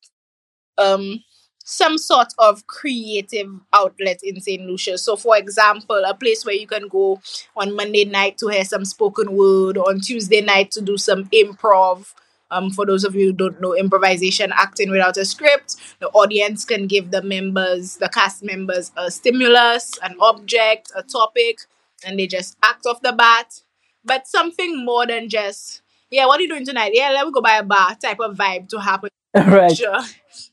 um 0.76 1.22
some 1.64 1.98
sort 1.98 2.28
of 2.38 2.66
creative 2.66 3.50
outlet 3.74 4.20
in 4.22 4.40
St. 4.40 4.62
Lucia. 4.62 4.96
So 4.96 5.16
for 5.16 5.36
example, 5.36 6.02
a 6.06 6.14
place 6.14 6.44
where 6.46 6.54
you 6.54 6.66
can 6.66 6.88
go 6.88 7.20
on 7.56 7.76
Monday 7.76 8.04
night 8.06 8.38
to 8.38 8.48
hear 8.48 8.64
some 8.64 8.84
spoken 8.86 9.32
word, 9.32 9.76
on 9.76 10.00
Tuesday 10.00 10.40
night 10.40 10.70
to 10.72 10.80
do 10.80 10.96
some 10.96 11.24
improv. 11.26 12.14
Um, 12.50 12.70
for 12.70 12.86
those 12.86 13.04
of 13.04 13.14
you 13.14 13.26
who 13.26 13.32
don't 13.32 13.60
know, 13.60 13.74
improvisation, 13.76 14.52
acting 14.54 14.90
without 14.90 15.16
a 15.18 15.24
script, 15.24 15.76
the 16.00 16.08
audience 16.10 16.64
can 16.64 16.86
give 16.86 17.10
the 17.10 17.22
members, 17.22 17.96
the 17.96 18.08
cast 18.08 18.42
members, 18.42 18.90
a 18.96 19.10
stimulus, 19.10 19.98
an 20.02 20.16
object, 20.20 20.90
a 20.96 21.02
topic, 21.02 21.60
and 22.06 22.18
they 22.18 22.26
just 22.26 22.56
act 22.62 22.86
off 22.86 23.02
the 23.02 23.12
bat. 23.12 23.60
but 24.04 24.26
something 24.26 24.84
more 24.84 25.06
than 25.06 25.28
just 25.28 25.82
yeah. 26.10 26.26
What 26.26 26.38
are 26.40 26.42
you 26.42 26.48
doing 26.48 26.64
tonight? 26.64 26.92
Yeah, 26.94 27.10
let 27.10 27.26
me 27.26 27.32
go 27.32 27.42
buy 27.42 27.58
a 27.58 27.62
bar 27.62 27.94
type 27.96 28.18
of 28.20 28.36
vibe 28.36 28.68
to 28.70 28.80
happen. 28.80 29.10
right. 29.34 29.76
Sure. 29.76 30.00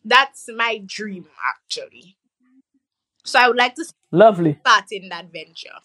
That's 0.04 0.50
my 0.54 0.82
dream 0.86 1.26
actually. 1.56 2.18
So 3.24 3.40
I 3.40 3.48
would 3.48 3.58
like 3.58 3.76
to 3.76 3.86
Lovely. 4.12 4.58
start 4.62 4.86
in 4.92 5.10
that 5.10 5.32
venture. 5.32 5.78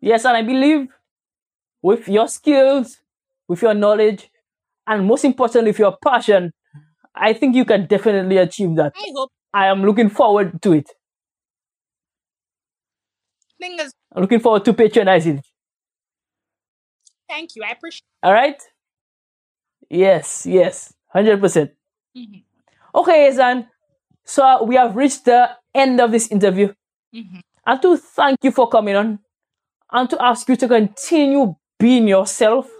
Yes, 0.00 0.24
and 0.24 0.36
I 0.36 0.42
believe 0.42 0.88
with 1.82 2.08
your 2.08 2.28
skills, 2.28 2.98
with 3.48 3.62
your 3.62 3.74
knowledge, 3.74 4.30
and 4.86 5.06
most 5.06 5.24
importantly, 5.24 5.70
with 5.72 5.78
your 5.78 5.96
passion, 6.04 6.52
I 7.14 7.32
think 7.32 7.54
you 7.56 7.64
can 7.64 7.86
definitely 7.86 8.38
achieve 8.38 8.76
that. 8.76 8.94
I 8.96 9.12
hope 9.16 9.30
I 9.54 9.66
am 9.68 9.84
looking 9.84 10.10
forward 10.10 10.62
to 10.62 10.72
it. 10.74 10.90
fingers. 13.60 13.92
I'm 14.14 14.22
looking 14.22 14.40
forward 14.40 14.64
to 14.66 14.72
patronizing. 14.74 15.42
Thank 17.28 17.56
you. 17.56 17.62
I 17.64 17.70
appreciate. 17.70 18.02
All 18.22 18.32
right? 18.32 18.60
Yes, 19.90 20.46
yes, 20.46 20.92
100%. 21.12 21.70
Mhm. 22.16 22.42
Okay, 22.94 23.30
Zan. 23.32 23.68
So 24.24 24.64
we 24.64 24.76
have 24.76 24.96
reached 24.96 25.24
the 25.26 25.50
end 25.74 26.00
of 26.00 26.10
this 26.12 26.30
interview. 26.30 26.72
Mhm. 27.14 27.42
And 27.66 27.82
to 27.82 27.96
thank 27.96 28.38
you 28.42 28.50
for 28.50 28.68
coming 28.68 28.96
on 28.96 29.20
and 29.92 30.10
to 30.10 30.22
ask 30.22 30.48
you 30.48 30.56
to 30.56 30.68
continue 30.68 31.56
being 31.78 32.08
yourself, 32.08 32.70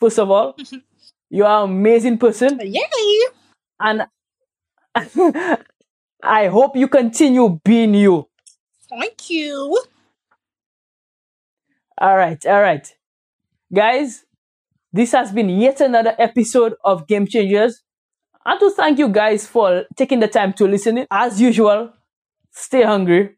first 0.00 0.18
of 0.18 0.30
all. 0.30 0.56
You 1.30 1.44
are 1.44 1.64
an 1.64 1.70
amazing 1.70 2.16
person. 2.16 2.58
Yay! 2.62 3.20
And 3.80 4.06
I 6.22 6.46
hope 6.48 6.76
you 6.76 6.88
continue 6.88 7.60
being 7.64 7.94
you. 7.94 8.28
Thank 8.88 9.30
you. 9.30 9.78
All 11.98 12.16
right, 12.16 12.44
all 12.46 12.60
right. 12.60 12.86
Guys, 13.74 14.24
this 14.92 15.12
has 15.12 15.32
been 15.32 15.48
yet 15.48 15.80
another 15.80 16.14
episode 16.18 16.74
of 16.84 17.06
Game 17.06 17.26
Changers. 17.26 17.82
And 18.44 18.58
to 18.60 18.70
thank 18.70 18.98
you 18.98 19.08
guys 19.08 19.46
for 19.46 19.84
taking 19.96 20.20
the 20.20 20.28
time 20.28 20.54
to 20.54 20.66
listen. 20.66 21.06
As 21.10 21.40
usual, 21.40 21.92
stay 22.52 22.82
hungry, 22.82 23.36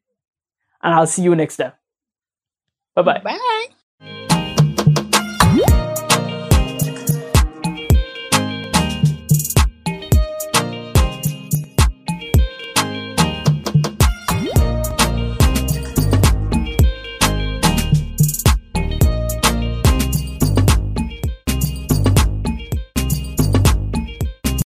and 0.83 0.94
I'll 0.94 1.07
see 1.07 1.23
you 1.23 1.35
next 1.35 1.57
time. 1.57 1.73
Bye 2.94 3.03
bye. 3.03 3.18
Bye. 3.25 3.70